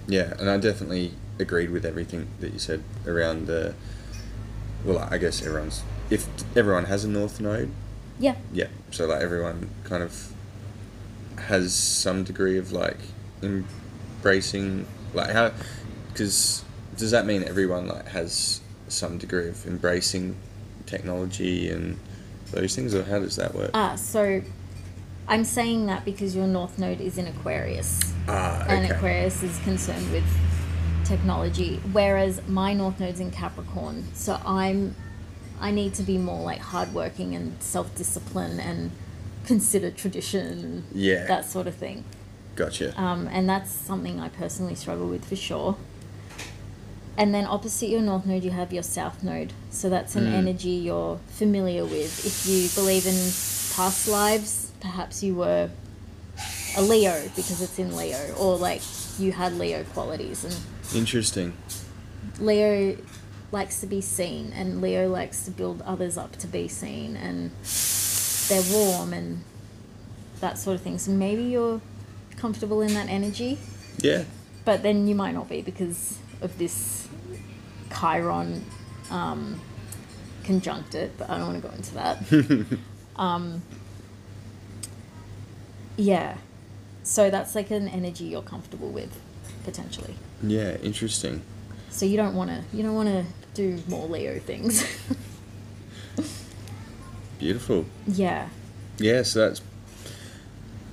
Yeah, 0.08 0.34
and 0.40 0.50
I 0.50 0.58
definitely 0.58 1.14
agreed 1.40 1.70
with 1.72 1.86
everything 1.86 2.28
that 2.40 2.54
you 2.54 2.60
said 2.60 2.84
around 3.08 3.48
the. 3.48 3.74
Well, 4.84 5.00
I 5.12 5.18
guess 5.18 5.42
everyone's. 5.46 5.84
If 6.10 6.28
everyone 6.58 6.86
has 6.86 7.04
a 7.06 7.10
north 7.10 7.40
node, 7.40 7.72
Yeah. 8.20 8.36
yeah, 8.54 8.68
so 8.92 9.06
like 9.08 9.22
everyone 9.22 9.70
kind 9.84 10.02
of 10.04 10.32
has 11.38 11.74
some 11.74 12.24
degree 12.24 12.58
of 12.58 12.72
like 12.72 12.98
embracing, 13.42 14.86
like 15.14 15.30
how. 15.32 15.52
Because 16.10 16.64
does 16.98 17.12
that 17.12 17.26
mean 17.26 17.44
everyone 17.44 17.88
like 17.88 18.08
has 18.10 18.62
some 18.88 19.18
degree 19.18 19.48
of 19.50 19.66
embracing 19.66 20.36
technology 20.86 21.70
and 21.70 21.98
those 22.52 22.76
things, 22.76 22.96
or 22.96 23.04
how 23.04 23.20
does 23.20 23.36
that 23.36 23.54
work? 23.54 23.72
Ah, 23.74 23.96
so 23.96 24.42
I'm 25.28 25.44
saying 25.44 25.86
that 25.86 26.04
because 26.06 26.36
your 26.36 26.48
north 26.48 26.80
node 26.80 27.00
is 27.00 27.18
in 27.18 27.28
Aquarius. 27.28 28.14
ah, 28.28 28.66
and 28.68 28.92
Aquarius 28.92 29.44
is 29.44 29.58
concerned 29.60 30.12
with 30.12 30.24
technology, 31.10 31.82
whereas 31.92 32.42
my 32.48 32.74
North 32.74 33.00
Node's 33.00 33.20
in 33.20 33.32
Capricorn. 33.32 34.06
So 34.14 34.40
I'm, 34.46 34.96
I 35.60 35.72
need 35.72 35.94
to 35.96 36.04
be 36.04 36.18
more 36.18 36.42
like 36.44 36.60
hardworking 36.60 37.36
and 37.36 37.62
self 37.62 37.94
discipline 37.96 38.60
and 38.60 38.92
consider 39.46 39.90
tradition 39.92 40.86
Yeah. 40.94 41.26
that 41.26 41.46
sort 41.46 41.68
of 41.68 41.76
thing. 41.76 42.06
Gotcha. 42.56 42.88
Um, 43.02 43.28
and 43.32 43.50
that's 43.50 43.72
something 43.72 44.20
I 44.20 44.30
personally 44.30 44.76
struggle 44.76 45.08
with 45.08 45.26
for 45.26 45.36
sure. 45.36 45.76
And 47.18 47.34
then 47.34 47.46
opposite 47.46 47.90
your 47.90 48.02
North 48.02 48.26
Node, 48.26 48.44
you 48.44 48.52
have 48.52 48.72
your 48.72 48.84
South 48.84 49.24
Node. 49.24 49.52
So 49.72 49.90
that's 49.90 50.16
an 50.16 50.26
Mm. 50.26 50.34
energy 50.34 50.70
you're 50.70 51.20
familiar 51.28 51.84
with. 51.84 52.26
If 52.26 52.46
you 52.48 52.70
believe 52.82 53.06
in 53.08 53.16
past 53.76 54.08
lives, 54.08 54.72
perhaps 54.80 55.24
you 55.24 55.36
were 55.36 55.70
a 56.78 56.82
Leo 56.82 57.24
because 57.36 57.62
it's 57.62 57.78
in 57.80 57.96
Leo, 57.96 58.20
or 58.38 58.56
like 58.58 58.82
you 59.20 59.32
had 59.32 59.54
Leo 59.54 59.84
qualities. 59.84 60.44
And 60.44 60.56
Interesting. 60.96 61.54
Leo 62.40 62.98
likes 63.52 63.82
to 63.82 63.88
be 63.88 64.02
seen, 64.02 64.52
and 64.54 64.82
Leo 64.82 65.08
likes 65.10 65.44
to 65.46 65.52
build 65.52 65.82
others 65.86 66.18
up 66.18 66.36
to 66.38 66.48
be 66.48 66.68
seen, 66.68 67.16
and 67.16 67.52
they're 68.50 68.64
warm 68.74 69.14
and 69.14 69.44
that 70.40 70.58
sort 70.58 70.76
of 70.76 70.82
thing. 70.82 70.98
So 70.98 71.12
maybe 71.12 71.44
you're 71.44 71.82
comfortable 72.38 72.82
in 72.82 72.94
that 72.94 73.10
energy, 73.10 73.58
Yeah. 74.00 74.24
but 74.66 74.84
then 74.84 75.08
you 75.08 75.16
might 75.16 75.34
not 75.34 75.50
be 75.50 75.62
because 75.62 76.18
of 76.42 76.58
this 76.58 77.08
Chiron 78.00 78.64
um, 79.12 79.60
conjunct 80.44 80.96
it. 80.96 81.12
But 81.18 81.30
I 81.30 81.38
don't 81.38 81.48
want 81.48 81.62
to 81.62 81.68
go 81.68 81.76
into 81.76 81.94
that. 81.96 82.80
um, 83.22 83.62
yeah, 85.98 86.38
so 87.04 87.30
that's 87.30 87.56
like 87.56 87.72
an 87.72 87.88
energy 87.88 88.26
you're 88.26 88.42
comfortable 88.42 88.90
with 88.90 89.20
potentially. 89.64 90.16
Yeah, 90.42 90.78
interesting. 90.78 91.42
So 91.90 92.06
you 92.06 92.18
don't 92.18 92.36
want 92.36 92.50
to 92.52 92.64
you 92.76 92.84
don't 92.84 92.96
want 92.96 93.10
to 93.10 93.26
do 93.54 93.82
more 93.88 94.08
Leo 94.08 94.40
things. 94.40 94.86
Beautiful. 97.40 97.86
yeah. 98.06 98.50
Yeah, 98.98 99.24
so 99.24 99.48
that's 99.48 99.62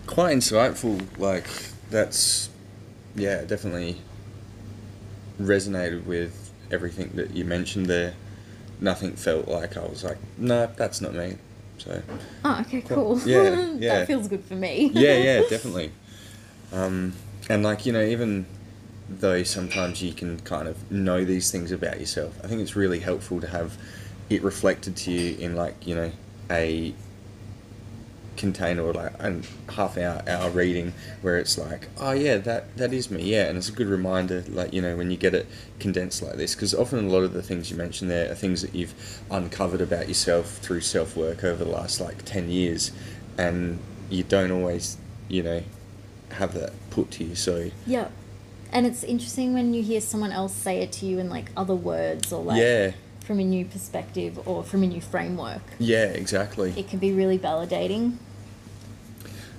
quite 0.07 0.37
insightful. 0.37 1.05
Like, 1.19 1.47
that's, 1.91 2.49
yeah, 3.17 3.43
definitely 3.43 4.01
resonated 5.41 6.07
with 6.07 6.53
everything 6.71 7.11
that 7.17 7.33
you 7.33 7.45
mentioned 7.45 7.87
there. 7.87 8.15
Nothing 8.81 9.17
felt 9.17 9.49
like 9.49 9.77
I 9.77 9.85
was 9.87 10.05
like, 10.05 10.19
no, 10.39 10.71
that's 10.77 11.01
not 11.01 11.15
me. 11.15 11.39
So, 11.79 12.03
Oh, 12.45 12.61
okay, 12.63 12.81
cool. 12.83 13.19
Yeah, 13.21 13.73
yeah. 13.79 13.99
that 13.99 14.07
feels 14.07 14.29
good 14.29 14.45
for 14.45 14.55
me. 14.55 14.91
yeah, 14.93 15.15
yeah, 15.23 15.41
definitely. 15.49 15.93
Um, 16.73 17.13
and 17.49 17.63
like, 17.63 17.87
you 17.87 17.93
know, 17.93 18.03
even 18.03 18.47
though 19.09 19.43
sometimes 19.43 20.03
you 20.03 20.13
can 20.13 20.41
kind 20.41 20.67
of 20.69 20.91
know 20.91 21.25
these 21.25 21.51
things 21.51 21.71
about 21.73 22.01
yourself, 22.01 22.39
I 22.43 22.49
think 22.49 22.61
it's 22.61 22.77
really 22.77 23.01
helpful 23.01 23.41
to 23.41 23.47
have 23.47 23.77
it 24.31 24.43
reflected 24.43 24.97
to 24.97 25.13
you 25.13 25.37
in 25.39 25.55
like, 25.55 25.87
you 25.87 25.95
know, 25.95 26.13
a 26.51 26.95
container 28.37 28.83
or 28.83 28.93
like 28.93 29.13
a 29.19 29.41
half 29.73 29.97
hour 29.97 30.23
hour 30.29 30.51
reading 30.51 30.93
where 31.23 31.39
it's 31.39 31.57
like 31.59 31.89
oh 31.99 32.13
yeah 32.13 32.37
that 32.37 32.77
that 32.77 32.93
is 32.93 33.11
me 33.11 33.23
yeah 33.23 33.49
and 33.49 33.57
it's 33.57 33.69
a 33.69 33.73
good 33.73 33.87
reminder 33.87 34.45
like 34.49 34.73
you 34.73 34.83
know 34.83 34.97
when 34.97 35.11
you 35.11 35.17
get 35.17 35.35
it 35.35 35.47
condensed 35.79 36.23
like 36.23 36.37
this 36.37 36.55
because 36.55 36.75
often 36.75 37.07
a 37.07 37.09
lot 37.09 37.23
of 37.23 37.33
the 37.33 37.43
things 37.43 37.71
you 37.71 37.77
mentioned 37.77 38.11
there 38.11 38.31
are 38.31 38.35
things 38.35 38.63
that 38.63 38.75
you've 38.75 38.95
uncovered 39.31 39.81
about 39.81 40.09
yourself 40.09 40.59
through 40.59 40.81
self 40.81 41.17
work 41.17 41.43
over 41.45 41.65
the 41.65 41.71
last 41.71 42.01
like 42.01 42.25
10 42.25 42.51
years 42.51 42.93
and 43.39 43.79
you 44.11 44.23
don't 44.23 44.51
always 44.51 44.97
you 45.29 45.43
know 45.43 45.63
have 46.33 46.55
that 46.55 46.73
put 46.91 47.11
to 47.11 47.25
you 47.25 47.35
so 47.35 47.71
Yeah. 47.87 48.09
And 48.73 48.85
it's 48.85 49.05
interesting 49.05 49.55
when 49.55 49.73
you 49.73 49.83
hear 49.83 50.01
someone 50.01 50.33
else 50.33 50.53
say 50.53 50.81
it 50.81 50.93
to 50.93 51.07
you 51.07 51.19
in 51.19 51.31
like 51.31 51.51
other 51.57 51.75
words 51.75 52.33
or 52.33 52.43
like 52.43 52.61
yeah 52.61 52.93
from 53.27 53.41
a 53.41 53.45
new 53.45 53.65
perspective 53.65 54.39
or 54.47 54.63
from 54.63 54.83
a 54.85 54.87
new 54.87 55.01
framework. 55.01 55.63
yeah 55.79 56.05
exactly 56.05 56.73
It 56.77 56.89
can 56.89 56.99
be 57.01 57.13
really 57.13 57.39
validating. 57.39 58.17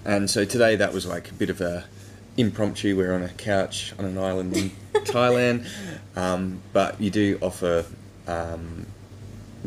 And 0.06 0.30
so 0.30 0.45
today 0.45 0.77
that 0.77 0.93
was 0.93 1.06
like 1.06 1.30
a 1.30 1.34
bit 1.34 1.49
of 1.49 1.60
a 1.60 1.84
impromptu. 2.38 2.95
We're 2.95 3.13
on 3.13 3.23
a 3.23 3.30
couch 3.30 3.93
on 3.99 4.06
an 4.06 4.17
island 4.17 4.56
in 4.56 4.71
Thailand, 4.93 5.67
um, 6.15 6.62
but 6.71 6.99
you 7.01 7.10
do 7.10 7.38
offer 7.41 7.86
um, 8.25 8.86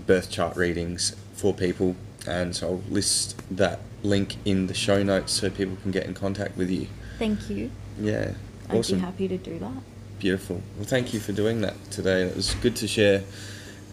birth 0.06 0.30
chart 0.30 0.56
readings 0.56 1.14
for 1.34 1.52
people, 1.52 1.94
and 2.26 2.56
so 2.56 2.68
I'll 2.68 2.82
list 2.88 3.42
that 3.54 3.80
link 4.02 4.36
in 4.46 4.66
the 4.66 4.72
show 4.74 5.02
notes 5.02 5.32
so 5.32 5.50
people 5.50 5.76
can 5.82 5.90
get 5.90 6.06
in 6.06 6.14
contact 6.14 6.56
with 6.56 6.70
you. 6.70 6.86
Thank 7.18 7.50
you. 7.50 7.70
Yeah, 8.00 8.32
I'd 8.70 8.76
awesome, 8.78 8.98
be 8.98 9.04
happy 9.04 9.28
to 9.28 9.36
do 9.36 9.58
that. 9.58 9.72
beautiful. 10.18 10.62
Well, 10.76 10.86
thank 10.86 11.12
you 11.12 11.20
for 11.20 11.32
doing 11.32 11.60
that 11.60 11.74
today. 11.90 12.22
It 12.22 12.34
was 12.36 12.54
good 12.54 12.76
to 12.76 12.88
share 12.88 13.22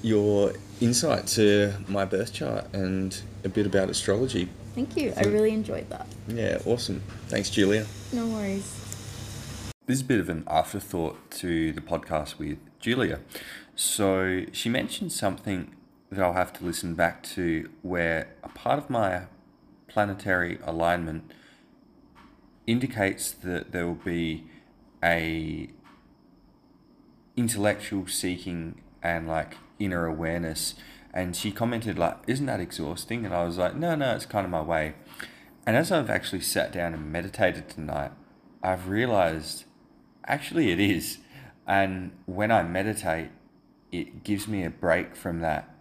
your 0.02 0.54
insight 0.80 1.28
to 1.28 1.74
my 1.88 2.06
birth 2.06 2.34
chart 2.34 2.74
and 2.74 3.20
a 3.44 3.50
bit 3.50 3.66
about 3.66 3.90
astrology. 3.90 4.50
Thank 4.76 4.96
you. 4.96 5.14
I 5.18 5.24
really 5.24 5.52
enjoyed 5.52 5.90
that. 5.90 6.08
Yeah, 6.28 6.60
awesome. 6.66 7.02
Thanks, 7.28 7.50
Julia. 7.50 7.86
No 8.14 8.28
worries. 8.28 8.74
This 9.88 10.00
is 10.00 10.02
a 10.02 10.06
bit 10.06 10.20
of 10.20 10.30
an 10.30 10.44
afterthought 10.48 11.32
to 11.32 11.72
the 11.72 11.82
podcast 11.82 12.38
with 12.38 12.58
Julia. 12.80 13.20
So 13.76 14.46
she 14.52 14.70
mentioned 14.70 15.12
something 15.12 15.74
that 16.12 16.24
I'll 16.24 16.34
have 16.34 16.54
to 16.54 16.66
listen 16.66 16.94
back 16.94 17.24
to 17.36 17.70
where 17.82 18.30
a 18.44 18.50
part 18.50 18.80
of 18.80 18.90
my 18.90 19.24
planetary 19.88 20.60
alignment 20.64 21.32
indicates 22.66 23.32
that 23.32 23.72
there 23.72 23.88
will 23.88 23.96
be 23.96 24.46
a 25.04 25.70
intellectual 27.36 28.08
seeking 28.08 28.82
and 29.02 29.28
like 29.28 29.58
inner 29.80 30.06
awareness. 30.06 30.76
And 31.14 31.36
she 31.36 31.52
commented 31.52 31.98
like 31.98 32.18
isn't 32.28 32.46
that 32.46 32.60
exhausting? 32.60 33.26
And 33.26 33.34
i 33.34 33.44
was 33.44 33.58
like 33.58 33.76
no 33.76 33.96
no 33.96 34.16
it's 34.16 34.26
kind 34.26 34.46
of 34.46 34.52
my 34.52 34.62
way. 34.62 34.94
And 35.66 35.76
as 35.76 35.92
i've 35.92 36.10
actually 36.10 36.42
sat 36.42 36.72
down 36.72 36.94
and 36.94 37.12
meditated 37.12 37.70
tonight 37.70 38.12
i've 38.64 38.88
realized 38.88 39.66
actually 40.26 40.72
it 40.72 40.80
is. 40.80 41.20
And 41.66 42.12
when 42.26 42.52
i 42.52 42.64
meditate 42.64 43.30
it 43.92 44.24
gives 44.24 44.48
me 44.48 44.64
a 44.66 44.70
break 44.70 45.16
from 45.16 45.40
that. 45.42 45.74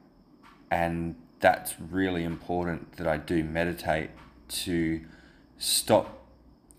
And 0.71 1.17
that's 1.41 1.75
really 1.79 2.25
important 2.25 2.97
that 2.97 3.07
i 3.07 3.17
do 3.17 3.45
meditate 3.45 4.11
to 4.49 5.01
stop 5.59 6.17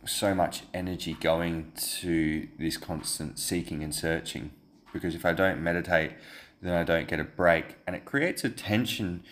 so 0.05 0.33
much 0.33 0.63
energy 0.73 1.13
going 1.19 1.71
to 1.75 2.47
this 2.57 2.77
constant 2.77 3.39
seeking 3.39 3.83
and 3.83 3.93
searching. 3.93 4.51
Because 4.93 5.15
if 5.15 5.25
I 5.25 5.33
don't 5.33 5.61
meditate, 5.61 6.11
then 6.61 6.73
I 6.73 6.83
don't 6.83 7.07
get 7.07 7.19
a 7.19 7.23
break, 7.23 7.75
and 7.85 7.95
it 7.95 8.05
creates 8.05 8.43
a 8.43 8.49
tension 8.49 9.23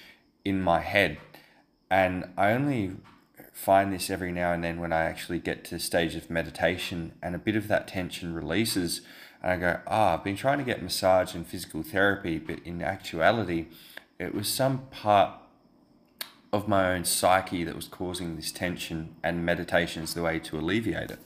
in 0.43 0.61
my 0.61 0.81
head. 0.81 1.17
And 1.89 2.29
I 2.38 2.51
only 2.51 2.97
find 3.53 3.93
this 3.93 4.09
every 4.09 4.31
now 4.31 4.51
and 4.51 4.63
then 4.63 4.79
when 4.79 4.91
I 4.91 5.03
actually 5.03 5.39
get 5.39 5.63
to 5.65 5.75
the 5.75 5.79
stage 5.79 6.15
of 6.15 6.29
meditation, 6.29 7.13
and 7.21 7.35
a 7.35 7.39
bit 7.39 7.55
of 7.55 7.67
that 7.67 7.88
tension 7.88 8.33
releases, 8.33 9.01
and 9.41 9.51
I 9.51 9.57
go, 9.57 9.79
ah, 9.88 10.13
I've 10.13 10.23
been 10.23 10.35
trying 10.35 10.57
to 10.57 10.63
get 10.63 10.83
massage 10.83 11.33
and 11.35 11.45
physical 11.45 11.83
therapy, 11.83 12.38
but 12.38 12.59
in 12.65 12.81
actuality, 12.81 13.67
it 14.19 14.33
was 14.33 14.47
some 14.47 14.88
part 14.91 15.39
of 16.51 16.67
my 16.67 16.93
own 16.93 17.03
psyche 17.03 17.63
that 17.63 17.75
was 17.75 17.88
causing 17.88 18.35
this 18.35 18.51
tension, 18.51 19.15
and 19.23 19.45
meditation 19.45 20.03
is 20.03 20.13
the 20.13 20.21
way 20.21 20.39
to 20.39 20.57
alleviate 20.57 21.11
it. 21.11 21.19